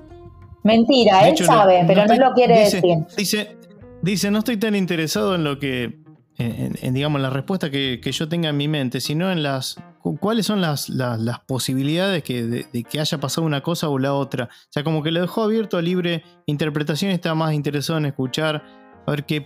[0.64, 2.82] Mentira, él sabe, pero no, lo quiere decir.
[3.16, 3.56] Dice,
[4.02, 6.01] dice, no estoy tan interesado en lo que,
[6.38, 9.76] en, digamos, la respuesta que, que, yo tenga en mi mente, sino en las
[10.20, 14.44] cuáles son las, las, posibilidades que, de, que haya pasado una cosa o la otra.
[14.44, 18.62] O sea, como que lo dejó abierto a libre interpretación, está más interesado en escuchar,
[19.06, 19.44] a ver qué,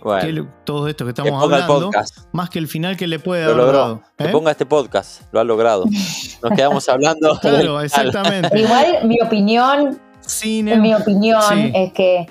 [0.65, 1.91] todo esto que estamos hablando,
[2.31, 4.01] más que el final que le puede haber dado.
[4.17, 4.29] Que ¿eh?
[4.29, 5.85] ponga este podcast, lo ha logrado.
[5.85, 7.37] Nos quedamos hablando.
[7.39, 8.59] claro, exactamente.
[8.59, 10.77] Igual mi opinión, Cine.
[10.77, 11.41] mi opinión
[11.73, 12.27] es que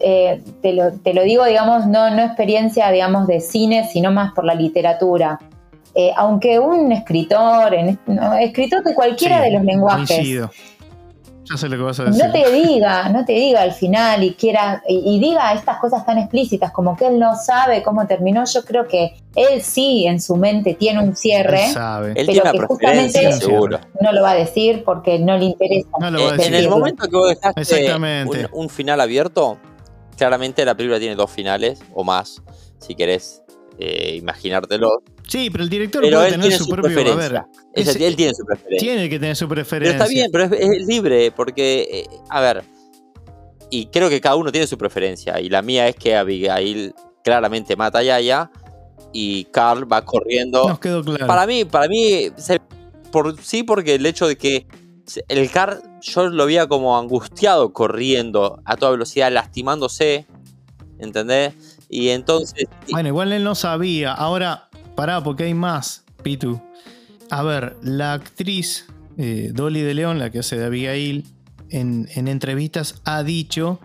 [0.00, 4.32] eh, te, lo, te, lo, digo, digamos, no, no experiencia, digamos, de cine, sino más
[4.32, 5.38] por la literatura.
[5.94, 7.72] Eh, aunque un escritor,
[8.40, 10.48] escritor de cualquiera de los lenguajes,
[11.44, 12.24] ya sé lo que vas a decir.
[12.24, 16.18] no te diga, no te diga al final y quiera y, diga estas cosas tan
[16.18, 20.36] explícitas como que él no sabe cómo terminó, yo creo que él sí en su
[20.36, 22.14] mente tiene un cierre, él sabe.
[22.14, 23.78] pero que justamente seguro.
[24.00, 25.88] no lo va a decir porque no le interesa.
[26.38, 29.58] En el momento que vos dejaste un, un final abierto,
[30.14, 32.42] claramente la película tiene dos finales o más,
[32.78, 33.42] si querés
[33.78, 35.02] eh, imaginártelo.
[35.26, 36.98] Sí, pero el director puede tener su, propio.
[36.98, 38.78] A él tiene su preferencia.
[38.78, 39.98] Tiene que tener su preferencia.
[39.98, 42.62] Pero está bien, pero es, libre, porque, eh, a ver,
[43.70, 45.40] y creo que cada uno tiene su preferencia.
[45.40, 46.94] Y la mía es que Abigail
[47.24, 48.50] claramente mata a Yaya
[49.12, 50.68] y Carl va corriendo.
[50.68, 51.26] Nos quedó claro.
[51.26, 52.30] Para mí, para mí,
[53.10, 54.66] por, sí, porque el hecho de que
[55.28, 60.26] el Carl yo lo veía como angustiado corriendo a toda velocidad, lastimándose,
[60.98, 61.54] ¿entendés?
[61.88, 62.66] Y entonces.
[62.90, 64.12] Bueno, igual él no sabía.
[64.12, 66.60] Ahora, pará, porque hay más, Pitu.
[67.30, 68.86] A ver, la actriz
[69.16, 71.24] eh, Dolly de León, la que hace de Abigail,
[71.70, 73.80] en, entrevistas ha dicho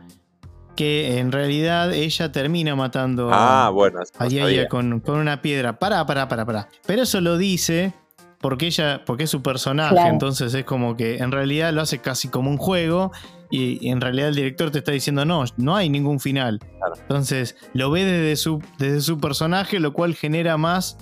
[0.76, 5.78] que en realidad ella termina matando ah, bueno, a Yaya con, una piedra.
[5.78, 6.70] Pará, pará, pará, pará.
[6.86, 7.93] Pero eso lo dice
[8.42, 12.30] porque ella, porque es su personaje, entonces es como que en realidad lo hace casi
[12.30, 13.12] como un juego
[13.50, 16.60] y, en realidad el director te está diciendo no, no hay ningún final.
[17.02, 20.98] Entonces lo ve desde su, desde su personaje, lo cual genera más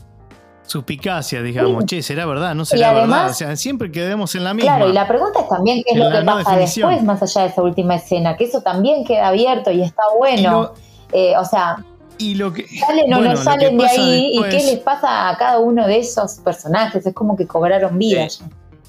[0.63, 1.85] suspicacia, digamos.
[1.85, 2.55] Che, ¿será verdad?
[2.55, 3.29] ¿No será verdad?
[3.29, 4.77] O sea, siempre quedemos en la misma.
[4.77, 7.47] Claro, y la pregunta es también qué es lo que pasa después, más allá de
[7.49, 10.73] esa última escena, que eso también queda abierto y está bueno.
[11.13, 11.77] Eh, o sea,
[12.17, 15.59] y lo que, salen o no salen de ahí y qué les pasa a cada
[15.59, 17.05] uno de esos personajes.
[17.05, 18.27] Es como que cobraron vida.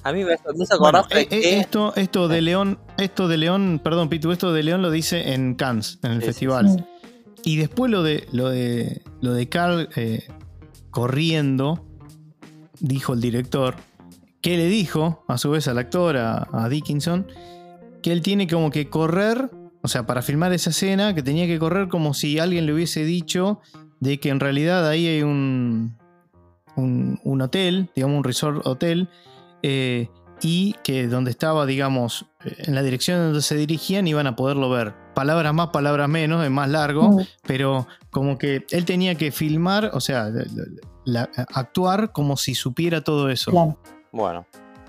[0.04, 0.64] A mí me, me
[1.10, 4.90] eh, eh, esto, esto de León, esto de León, perdón, Pitu, esto de León lo
[4.90, 6.86] dice en Cannes, en el festival.
[7.44, 10.26] Y después lo de lo de lo de Carl eh,
[10.90, 11.84] corriendo,
[12.80, 13.76] dijo el director,
[14.40, 17.26] que le dijo, a su vez, al actor, a, Dickinson,
[18.02, 19.50] que él tiene como que correr,
[19.82, 23.04] o sea, para filmar esa escena, que tenía que correr como si alguien le hubiese
[23.04, 23.60] dicho
[24.00, 25.96] de que en realidad ahí hay un,
[26.76, 29.08] un, hotel, digamos un resort hotel,
[29.62, 30.08] eh,
[30.40, 34.94] y que donde estaba, digamos, en la dirección donde se dirigían iban a poderlo ver.
[35.14, 37.22] Palabras más, palabras menos, es más largo, mm.
[37.46, 40.30] pero como que él tenía que filmar, o sea,
[41.54, 43.50] actuar como si supiera todo eso.
[44.12, 44.46] Bueno.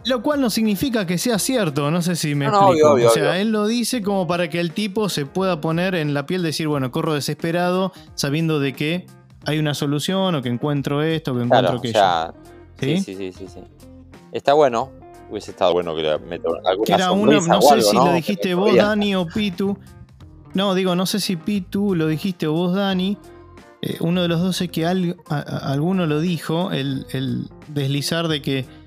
[0.10, 2.94] Lo cual no significa que sea cierto, no sé si me explico.
[2.94, 6.26] o sea, él lo dice como para que el tipo se pueda poner en la
[6.26, 9.06] piel, decir, bueno, corro desesperado, sabiendo de que
[9.46, 12.34] hay una solución, o que encuentro esto, que encuentro aquello.
[12.80, 12.98] ¿Sí?
[12.98, 13.16] ¿Sí?
[13.16, 13.60] sí, sí, sí,
[14.32, 14.90] Está bueno.
[15.30, 18.56] Hubiese estado bueno que le meto alguna que era uno, no sé si lo dijiste
[18.56, 19.78] vos, Dani, o Pitu.
[20.56, 23.16] No, digo, no sé si Pitu lo dijiste o vos, Dani.
[23.84, 28.79] Eh, uno de los dos es que alguno lo dijo, el, el deslizar de que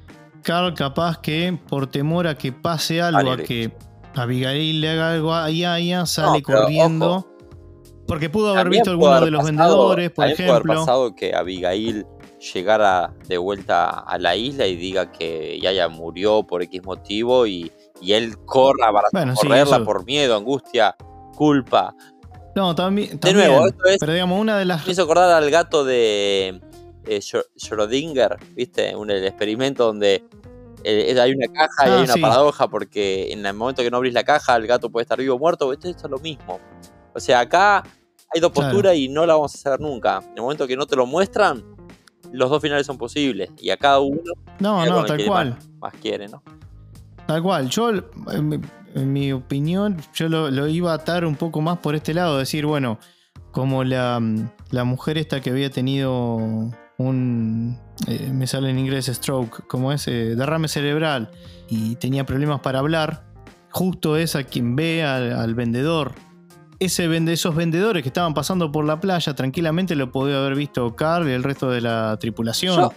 [0.43, 3.73] Carl capaz que por temor a que pase algo, a que
[4.15, 7.27] Abigail le haga algo a Yaya, sale corriendo.
[8.07, 10.45] Porque pudo haber visto alguno de los vendedores, por ejemplo.
[10.45, 12.07] Pudo haber pasado que Abigail
[12.53, 17.73] llegara de vuelta a la isla y diga que Yaya murió por X motivo y,
[18.03, 20.97] él corra para correrla por miedo, angustia,
[21.37, 21.95] culpa.
[22.55, 23.19] No, también.
[23.21, 23.99] De nuevo, esto es.
[23.99, 24.85] Pero digamos, una de las.
[24.87, 26.61] Me hizo acordar al gato de
[27.07, 28.95] eh, Schrödinger, ¿viste?
[28.97, 30.25] Un, el experimento donde
[30.85, 33.99] eh, hay una caja y ah, hay una paradoja porque en el momento que no
[33.99, 35.73] abrís la caja el gato puede estar vivo o muerto.
[35.73, 36.61] Esto, es lo mismo.
[37.15, 37.83] O sea, acá
[38.35, 40.21] hay dos posturas y no la vamos a hacer nunca.
[40.23, 41.65] En el momento que no te lo muestran,
[42.33, 45.59] los dos finales son posibles y a cada uno no, no, tal cual.
[45.81, 46.43] Más, quiere, ¿no?
[47.27, 47.69] Tal cual.
[47.69, 52.39] Yo, en mi, opinión, yo lo, iba a atar un poco más por este lado,
[52.39, 52.99] decir, bueno,
[53.51, 54.21] como la,
[54.71, 60.35] la mujer esta que había tenido un, eh, me sale en inglés stroke, como ese
[60.37, 61.31] derrame cerebral,
[61.69, 63.25] y tenía problemas para hablar,
[63.71, 66.13] justo es a quien ve al, vendedor.
[66.79, 70.95] Ese vende, esos vendedores que estaban pasando por la playa tranquilamente lo podía haber visto
[70.97, 72.91] Carl y el resto de la tripulación.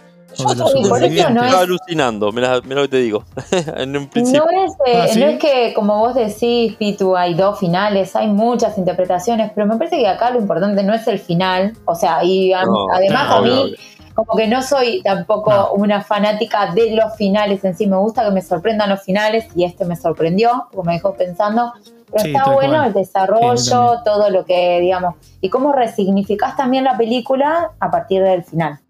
[0.44, 3.24] No Estaba alucinando, mira, lo que te digo.
[3.76, 4.44] en un principio.
[4.44, 8.78] No, es, ¿Ah, no es que, como vos decís, Pitu, hay dos finales, hay muchas
[8.78, 11.76] interpretaciones, pero me parece que acá lo importante no es el final.
[11.84, 13.74] O sea, y además a mí
[14.16, 18.30] como que no soy tampoco una fanática de los finales en sí, me gusta que
[18.30, 21.74] me sorprendan los finales y este me sorprendió, porque me dejó pensando,
[22.10, 27.72] pero está bueno el desarrollo, todo lo que, digamos, y cómo resignificás también la película
[27.78, 28.80] a partir del final.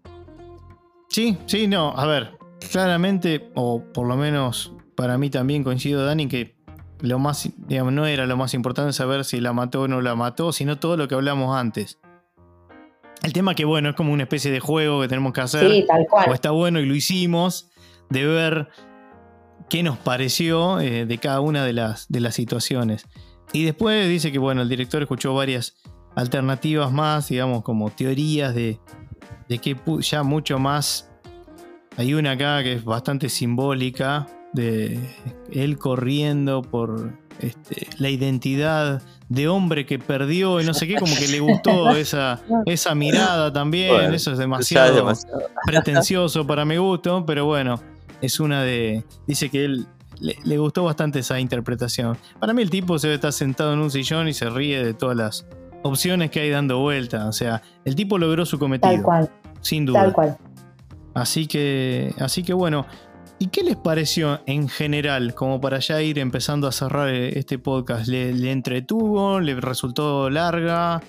[1.09, 2.37] Sí, sí, no, a ver,
[2.71, 6.55] claramente, o por lo menos para mí también coincido, Dani, que
[7.01, 10.15] lo más, digamos, no era lo más importante saber si la mató o no la
[10.15, 11.99] mató, sino todo lo que hablamos antes.
[13.23, 15.71] El tema que, bueno, es como una especie de juego que tenemos que hacer.
[15.71, 16.29] Sí, tal cual.
[16.29, 17.69] O está bueno y lo hicimos,
[18.09, 18.69] de ver
[19.69, 23.05] qué nos pareció eh, de cada una de las, de las situaciones.
[23.53, 25.75] Y después dice que, bueno, el director escuchó varias
[26.15, 28.79] alternativas más, digamos, como teorías de,
[29.49, 31.09] de que ya mucho más.
[31.97, 34.99] Hay una acá que es bastante simbólica, de
[35.51, 41.15] él corriendo por este, la identidad de hombre que perdió y no sé qué, como
[41.15, 44.13] que le gustó esa, esa mirada también.
[44.13, 45.11] Eso es demasiado,
[45.65, 47.81] pretencioso para mi gusto, pero bueno,
[48.21, 49.03] es una de.
[49.25, 49.87] Dice que él
[50.19, 52.17] le, gustó bastante esa interpretación.
[52.39, 55.17] Para mí, el tipo se está sentado en un sillón y se ríe de todas
[55.17, 55.45] las
[55.83, 57.27] opciones que hay dando vuelta.
[57.27, 58.93] O sea, el tipo logró su cometido.
[58.93, 59.29] Tal cual.
[59.61, 60.01] Sin duda.
[60.01, 60.37] Tal cual.
[61.13, 62.85] Así que, así que bueno,
[63.39, 67.59] ¿Y qué les pareció en general, como para ya ir empezando a cerrar eh, este
[67.59, 68.07] podcast?
[68.07, 69.39] ¿Le, entretuvo?
[69.39, 71.01] ¿Le resultó larga?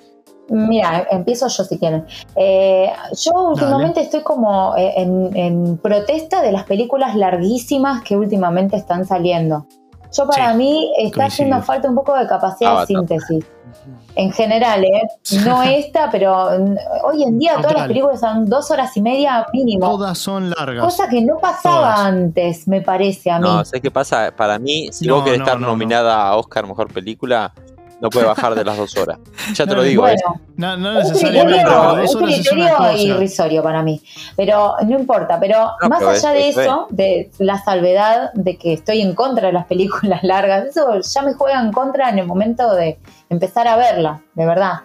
[0.50, 2.04] Mira, empiezo yo si quieren.
[2.36, 2.90] Eh,
[3.24, 9.66] yo últimamente estoy como eh, en, protesta de las películas larguísimas que últimamente están saliendo.
[10.12, 13.44] Yo para mí está haciendo falta un poco de capacidad de síntesis
[14.14, 15.02] en general, ¿eh?
[15.44, 16.48] No esta, pero
[17.04, 19.88] hoy en día todas las películas son dos horas y media mínimo.
[19.88, 20.84] Todas son largas.
[20.84, 23.44] Cosa que no pasaba antes, me parece a mí.
[23.44, 24.32] No, sé qué pasa?
[24.36, 27.52] Para mí, si vos querés estar nominada a Oscar Mejor Película,
[28.00, 29.18] no puede bajar de las dos horas.
[29.54, 30.02] Ya te lo digo.
[30.02, 30.40] Bueno, ¿eh?
[30.56, 32.04] no, no necesariamente.
[32.04, 34.00] Es un criterio irrisorio para mí.
[34.36, 35.38] Pero no importa.
[35.40, 39.66] Pero más allá de eso, de la salvedad de que estoy en contra de las
[39.66, 42.98] películas largas, eso ya me juega en contra en el momento de
[43.30, 44.80] empezar a verla, de verdad.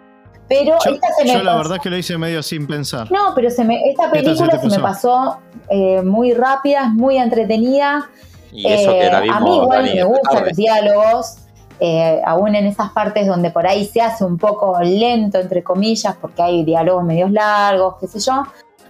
[0.50, 3.12] Pero yo, esta se me yo la verdad es que lo hice medio sin pensar.
[3.12, 5.40] No, pero se me, esta película se, me pasó
[5.70, 8.10] eh, muy rápida, muy entretenida.
[8.52, 11.38] Y eso que la vimos, a mí igual me gustan los diálogos,
[11.86, 16.16] eh, aún en esas partes donde por ahí se hace un poco lento, entre comillas,
[16.16, 18.44] porque hay diálogos medios largos, qué sé yo.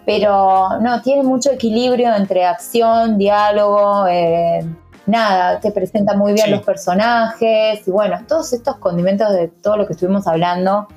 [0.06, 4.64] pero no, tiene mucho equilibrio entre acción, diálogo, eh,
[5.08, 9.88] nada, te presenta muy bien los personajes y bueno, todos estos condimentos de todo lo
[9.88, 10.88] que estuvimos hablando,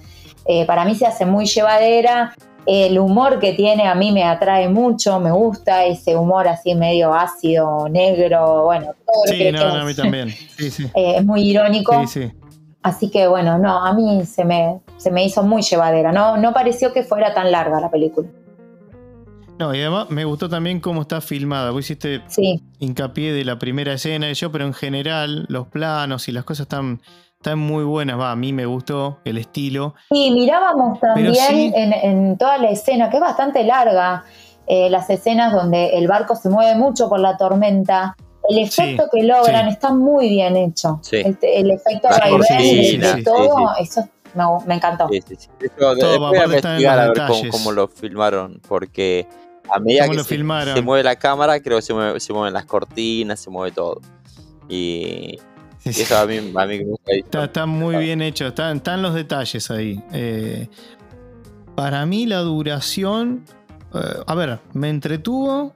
[0.44, 2.34] eh, para mí se hace muy llevadera.
[2.67, 7.14] El humor que tiene a mí me atrae mucho, me gusta ese humor así medio
[7.14, 10.29] ácido, negro, bueno, todo sí, que no, no, a mí también.
[10.57, 10.85] Sí, sí.
[10.95, 11.93] Eh, es muy irónico.
[12.07, 12.33] Sí, sí.
[12.83, 16.53] Así que bueno, no, a mí se me, se me hizo muy llevadera, no, no
[16.53, 18.29] pareció que fuera tan larga la película.
[19.59, 21.71] No, y además me gustó también cómo está filmada.
[21.71, 22.23] Vos hiciste
[22.79, 26.64] hincapié de la primera escena y yo, pero en general los planos y las cosas
[26.64, 27.01] están,
[27.47, 28.18] están muy buenas.
[28.18, 29.94] Va, a mí me gustó el estilo.
[30.11, 34.24] Y mirábamos también en, toda la escena, que es bastante larga,
[34.66, 38.16] eh, las escenas donde el barco se mueve mucho por la tormenta.
[38.49, 41.01] El efecto que logran está muy bien hecho.
[41.12, 44.09] El, el, efecto de, de todo, eso
[44.66, 45.09] me, encantó.
[45.09, 45.49] Sí, sí, sí.
[45.78, 49.26] voy a investigar a ver cómo, lo filmaron, porque
[49.72, 51.92] a medida que se, mueve la cámara, creo que se,
[52.32, 54.01] mueven las cortinas, se mueve todo.
[54.68, 55.38] Y,
[55.91, 57.45] eso a mí, a mí me gusta.
[57.45, 60.03] Está, muy bien hecho, están, están los detalles ahí.
[60.12, 60.68] Eh,
[61.74, 63.45] para mí la duración,
[63.95, 65.74] eh, a ver, me entretuvo,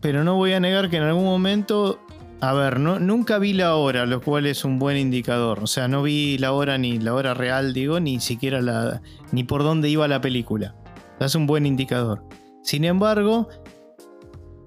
[0.00, 2.00] pero no voy a negar que en algún momento
[2.40, 5.60] a ver, no, nunca vi la hora, lo cual es un buen indicador.
[5.62, 9.00] O sea, no vi la hora ni la hora real, digo, ni siquiera la.
[9.32, 10.74] ni por dónde iba la película.
[11.18, 12.22] Es un buen indicador.
[12.62, 13.48] Sin embargo,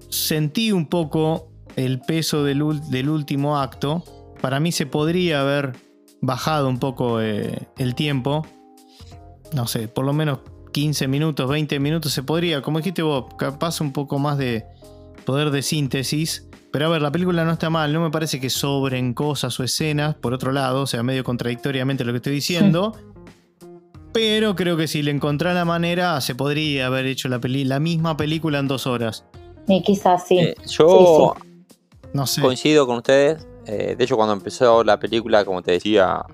[0.08, 1.49] sentí un poco
[1.84, 4.04] el peso del, último acto.
[4.40, 5.72] Para mí se podría haber
[6.20, 8.46] bajado un poco eh, el tiempo.
[9.52, 10.40] No sé, por lo menos
[10.72, 14.64] 15 minutos, 20 minutos se podría, como dijiste vos, capaz un poco más de
[15.24, 18.48] poder de síntesis pero a ver, la película no está mal, no me parece que
[18.48, 22.92] sobren cosas o escenas, por otro lado, o sea, medio contradictoriamente lo que estoy diciendo.
[24.12, 27.80] Pero creo que si le encontré la manera, se podría haber hecho la, peli la
[27.80, 29.24] misma película en dos horas.
[29.66, 30.38] Y quizás sí.
[30.38, 31.34] Eh, yo
[32.12, 32.40] No sé.
[32.40, 33.46] coincido con ustedes.
[33.66, 36.24] Eh, de hecho, cuando empezó la película, como te decía,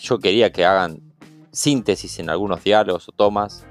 [0.00, 1.00] yo quería que hagan
[1.52, 3.66] síntesis en algunos diálogos o tomas.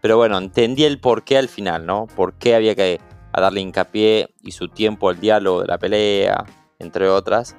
[0.00, 2.06] Pero bueno, entendí el porqué al final, ¿no?
[2.06, 3.00] Por qué había que
[3.32, 6.44] darle hincapié y su tiempo al diálogo de la pelea,
[6.78, 7.56] entre otras.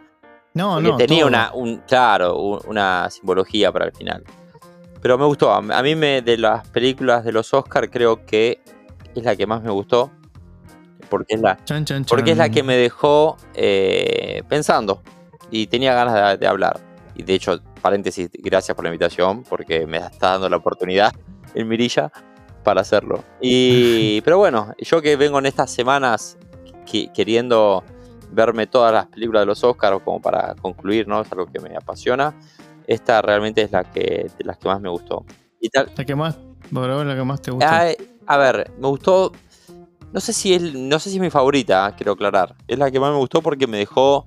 [0.54, 0.96] No, no.
[0.96, 2.38] Tenía una, un, claro,
[2.68, 4.24] una simbología para el final.
[5.02, 5.52] Pero me gustó.
[5.52, 8.62] A mí me, de las películas de los Oscars creo que
[9.14, 10.12] es la que más me gustó.
[11.10, 11.58] Porque es la,
[12.08, 15.02] Porque es la que me dejó eh, pensando.
[15.52, 16.80] Y tenía ganas de, hablar.
[17.16, 19.44] Y de hecho, paréntesis, gracias por la invitación.
[19.44, 21.14] Porque me está dando la oportunidad
[21.54, 22.12] en Mirilla
[22.64, 23.24] para hacerlo.
[23.40, 26.38] Y, pero bueno, yo que vengo en estas semanas
[27.14, 27.84] queriendo
[28.32, 31.22] verme todas las películas de los Oscars como para concluir, ¿no?
[31.22, 32.34] Es algo que me apasiona.
[32.88, 35.26] Esta realmente es la que, de las que más me gustó.
[35.60, 36.38] Y tal, la que más,
[36.72, 37.68] la que más te gustó.
[38.28, 39.32] a ver, me gustó.
[40.16, 42.56] No sé si es, no sé si es mi favorita, quiero aclarar.
[42.70, 44.26] Es la que más me gustó porque me dejó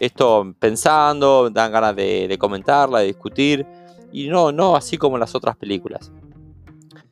[0.00, 3.66] esto pensando, dan ganas de, comentarla, de discutir.
[4.12, 6.10] Y no, no así como las otras películas.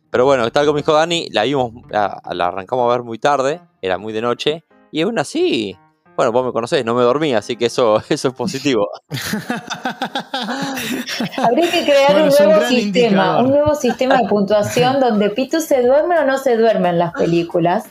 [0.08, 3.98] Pero bueno, tal como dijo Dani, la vimos, la, arrancamos a ver muy tarde, era
[3.98, 5.76] muy de noche, y aún así,
[6.16, 8.88] bueno, vos me conocés, no me dormí, así que eso, eso es positivo.
[11.36, 16.18] Habría que crear un nuevo sistema, un nuevo sistema de puntuación donde Pitu se duerme
[16.18, 17.84] o no se duerme en las películas.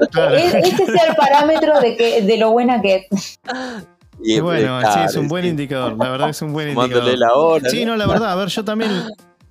[0.00, 3.38] Este sea el parámetro de, que, de lo buena que es.
[4.22, 5.96] Y bueno, sí, es un buen indicador.
[5.98, 7.18] La verdad es un buen indicador.
[7.18, 8.32] La hora, sí, no, la verdad.
[8.32, 8.90] A ver, yo también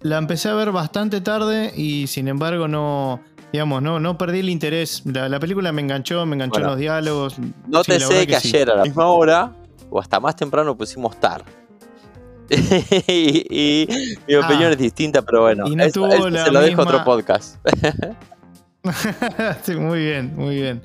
[0.02, 3.22] la empecé a ver bastante tarde y sin embargo no,
[3.52, 5.04] digamos, no, no perdí el interés.
[5.06, 7.38] La, película me enganchó, me enganchó los diálogos.
[7.68, 9.54] No te sé que, ayer a la misma hora
[9.90, 11.44] o hasta más temprano pusimos TAR.
[12.50, 13.88] y,
[14.28, 14.40] mi ah.
[14.40, 17.58] opinión es distinta, pero bueno, se lo dejo otro podcast.
[19.64, 20.82] sí, muy bien, muy bien.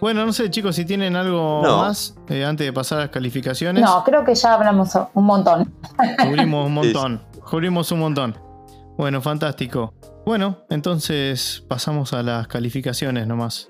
[0.00, 3.82] Bueno, no sé, chicos, si tienen algo más eh, antes de pasar a las calificaciones.
[3.82, 5.72] No, creo que ya hablamos un montón.
[6.22, 7.22] Cubrimos un montón.
[7.48, 8.38] Cubrimos un montón.
[8.98, 9.94] Bueno, fantástico.
[10.26, 13.68] Bueno, entonces pasamos a las calificaciones nomás.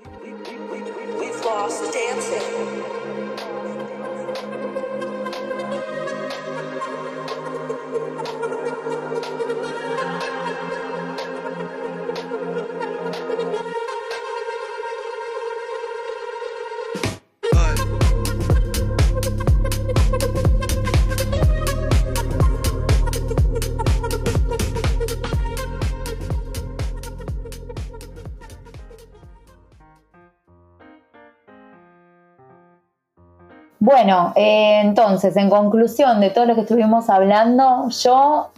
[34.07, 38.51] Bueno, eh, entonces, en conclusión de todo lo que estuvimos hablando, yo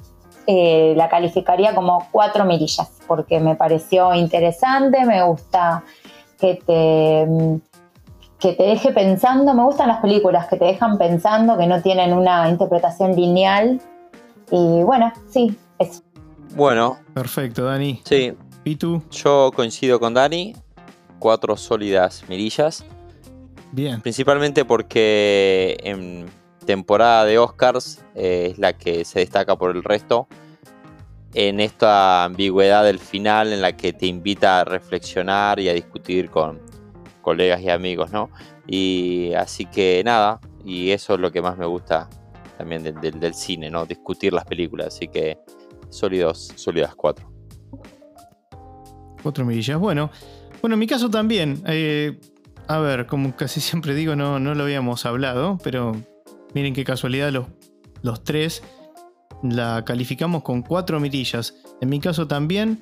[0.45, 5.83] eh, la calificaría como cuatro mirillas, porque me pareció interesante, me gusta
[6.39, 7.27] que te,
[8.37, 12.13] que te deje pensando, me gustan las películas que te dejan pensando, que no tienen
[12.13, 13.81] una interpretación lineal.
[14.51, 16.03] Y bueno, sí, eso.
[16.55, 16.99] Bueno.
[17.15, 18.01] Perfecto, Dani.
[18.05, 18.37] Sí.
[18.65, 19.01] ¿Y tú?
[19.09, 20.53] Yo coincido con Dani,
[21.17, 22.85] cuatro sólidas mirillas.
[23.71, 24.01] Bien.
[24.01, 26.25] Principalmente porque en
[26.65, 30.27] temporada de Oscars eh, es la que se destaca por el resto.
[31.33, 36.29] En esta ambigüedad del final en la que te invita a reflexionar y a discutir
[36.29, 36.59] con
[37.21, 38.29] colegas y amigos, ¿no?
[38.65, 42.09] Y así que nada, y eso es lo que más me gusta
[42.57, 43.85] también del, cine, ¿no?
[43.85, 45.37] Discutir las películas, así que
[45.89, 47.31] sólidos, sólidas cuatro.
[49.21, 50.11] Cuatro mirillas, bueno.
[50.61, 51.61] Bueno, en mi caso también.
[51.67, 52.19] Eh,
[52.69, 55.93] a ver, como casi siempre digo, no, no lo habíamos hablado, pero
[56.53, 57.47] Miren qué casualidad, los,
[58.01, 58.63] los tres
[59.43, 61.55] la calificamos con cuatro mirillas.
[61.79, 62.81] En mi caso también,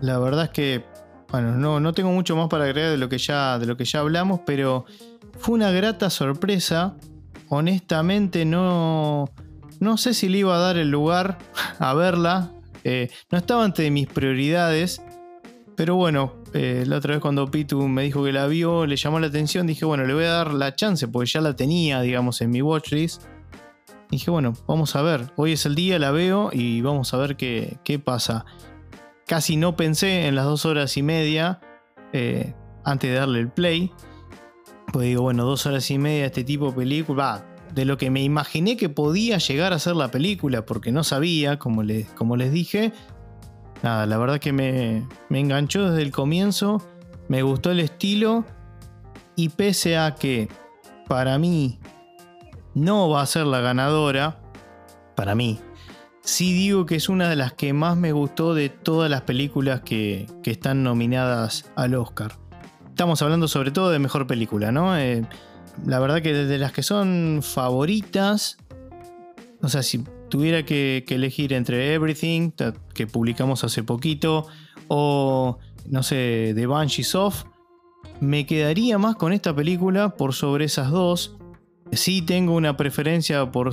[0.00, 0.84] la verdad es que,
[1.30, 3.84] bueno, no, no tengo mucho más para agregar de lo, que ya, de lo que
[3.84, 4.84] ya hablamos, pero
[5.38, 6.96] fue una grata sorpresa.
[7.48, 9.30] Honestamente, no,
[9.80, 11.38] no sé si le iba a dar el lugar
[11.78, 12.52] a verla.
[12.84, 15.02] Eh, no estaba entre mis prioridades.
[15.76, 19.20] Pero bueno, eh, la otra vez cuando Pitu me dijo que la vio, le llamó
[19.20, 22.40] la atención, dije, bueno, le voy a dar la chance, porque ya la tenía, digamos,
[22.40, 23.24] en mi watchlist.
[24.10, 27.36] Dije, bueno, vamos a ver, hoy es el día, la veo y vamos a ver
[27.36, 28.46] qué, qué pasa.
[29.26, 31.60] Casi no pensé en las dos horas y media
[32.14, 33.92] eh, antes de darle el play.
[34.90, 37.44] Pues digo, bueno, dos horas y media este tipo de película,
[37.74, 41.58] de lo que me imaginé que podía llegar a ser la película, porque no sabía,
[41.58, 42.94] como les, como les dije,
[43.82, 46.82] nada, la verdad que me, enganchó desde el comienzo,
[47.28, 48.44] me gustó el estilo
[49.36, 50.48] y pese a que
[51.06, 51.78] para mí
[52.74, 54.40] no va a ser la ganadora,
[55.14, 55.60] para mí,
[56.22, 59.80] sí digo que es una de las que más me gustó de todas las películas
[59.80, 62.32] que, están nominadas al Oscar.
[62.88, 64.96] Estamos hablando sobre todo de mejor película, ¿no?
[64.96, 65.24] Eh,
[65.86, 68.56] la verdad que de las que son favoritas,
[69.60, 72.50] o sea, si tuviera que, elegir entre Everything,
[72.94, 74.46] que publicamos hace poquito,
[74.88, 77.44] o no sé, The Banshees of,
[78.20, 81.36] me quedaría más con esta película por sobre esas dos.
[81.92, 83.70] Sí tengo una preferencia por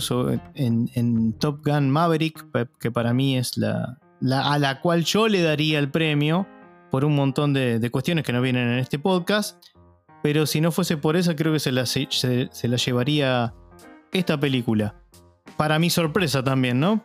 [0.56, 2.46] en, Top Gun Maverick,
[2.80, 3.98] que para mí es la,
[4.32, 6.48] a la cual yo le daría el premio
[6.92, 9.62] por un montón de, cuestiones que no vienen en este podcast.
[10.24, 12.08] Pero si no fuese por esa, creo que se la, se
[12.68, 13.54] la llevaría
[14.12, 14.96] esta película
[15.58, 17.04] para mi sorpresa también, ¿no?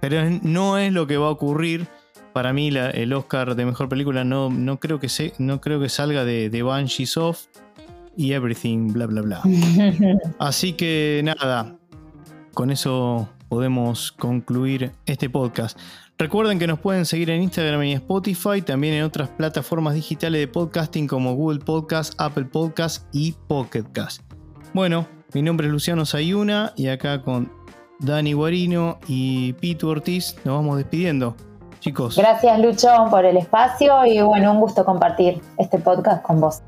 [0.00, 1.86] Pero no es lo que va a ocurrir.
[2.32, 5.88] Para mí el Oscar de Mejor Película no, no, creo, que se, no creo que
[5.88, 7.46] salga de, de Banshees Off
[8.16, 9.42] y Everything, bla, bla, bla.
[10.38, 11.76] Así que nada,
[12.52, 15.78] con eso podemos concluir este podcast.
[16.18, 20.48] Recuerden que nos pueden seguir en Instagram y Spotify, también en otras plataformas digitales de
[20.48, 24.22] podcasting como Google Podcast, Apple Podcast y Pocket Cast.
[24.72, 27.50] Bueno, mi nombre es Luciano Sayuna y acá con
[28.00, 31.36] Dani Guarino y Pitu Ortiz, nos vamos despidiendo.
[31.80, 32.16] Chicos.
[32.16, 36.62] Gracias, Lucho, por el espacio y bueno, un gusto compartir este podcast con vos.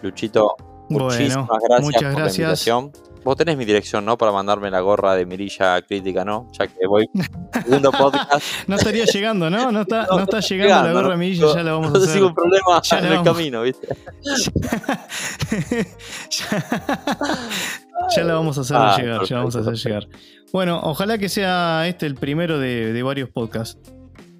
[0.00, 0.56] Luchito,
[0.88, 2.38] muchísimas gracias muchas por gracias.
[2.38, 2.92] la invitación.
[3.24, 4.18] Vos tenés mi dirección, ¿no?
[4.18, 6.46] Para mandarme la gorra de Mirilla Crítica, ¿no?
[6.52, 7.08] Ya que voy
[7.52, 8.44] segundo podcast.
[8.66, 9.72] no estaría llegando, ¿no?
[9.72, 12.20] No está, no, está llegando, la gorra de Mirilla, ya la vamos a hacer.
[12.20, 13.88] No un problema ya en el camino, ¿viste?
[18.14, 20.06] ya, la vamos a hacer ah, llegar, ya vamos a hacer llegar.
[20.54, 23.76] Bueno, ojalá que sea este el primero de, varios podcasts.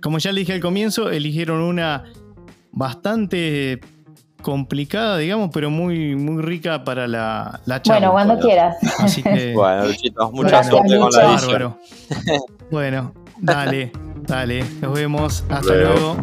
[0.00, 2.04] Como ya le dije al comienzo, eligieron una
[2.70, 3.80] bastante
[4.40, 8.10] complicada, digamos, pero muy, muy rica para la, la charla.
[8.10, 8.76] Bueno, cuando quieras.
[9.00, 11.78] Así que, bueno, Luchito, mucha suerte con la edición.
[12.70, 13.90] bueno, dale,
[14.22, 14.64] dale.
[14.80, 15.44] Nos vemos.
[15.48, 16.16] Hasta luego.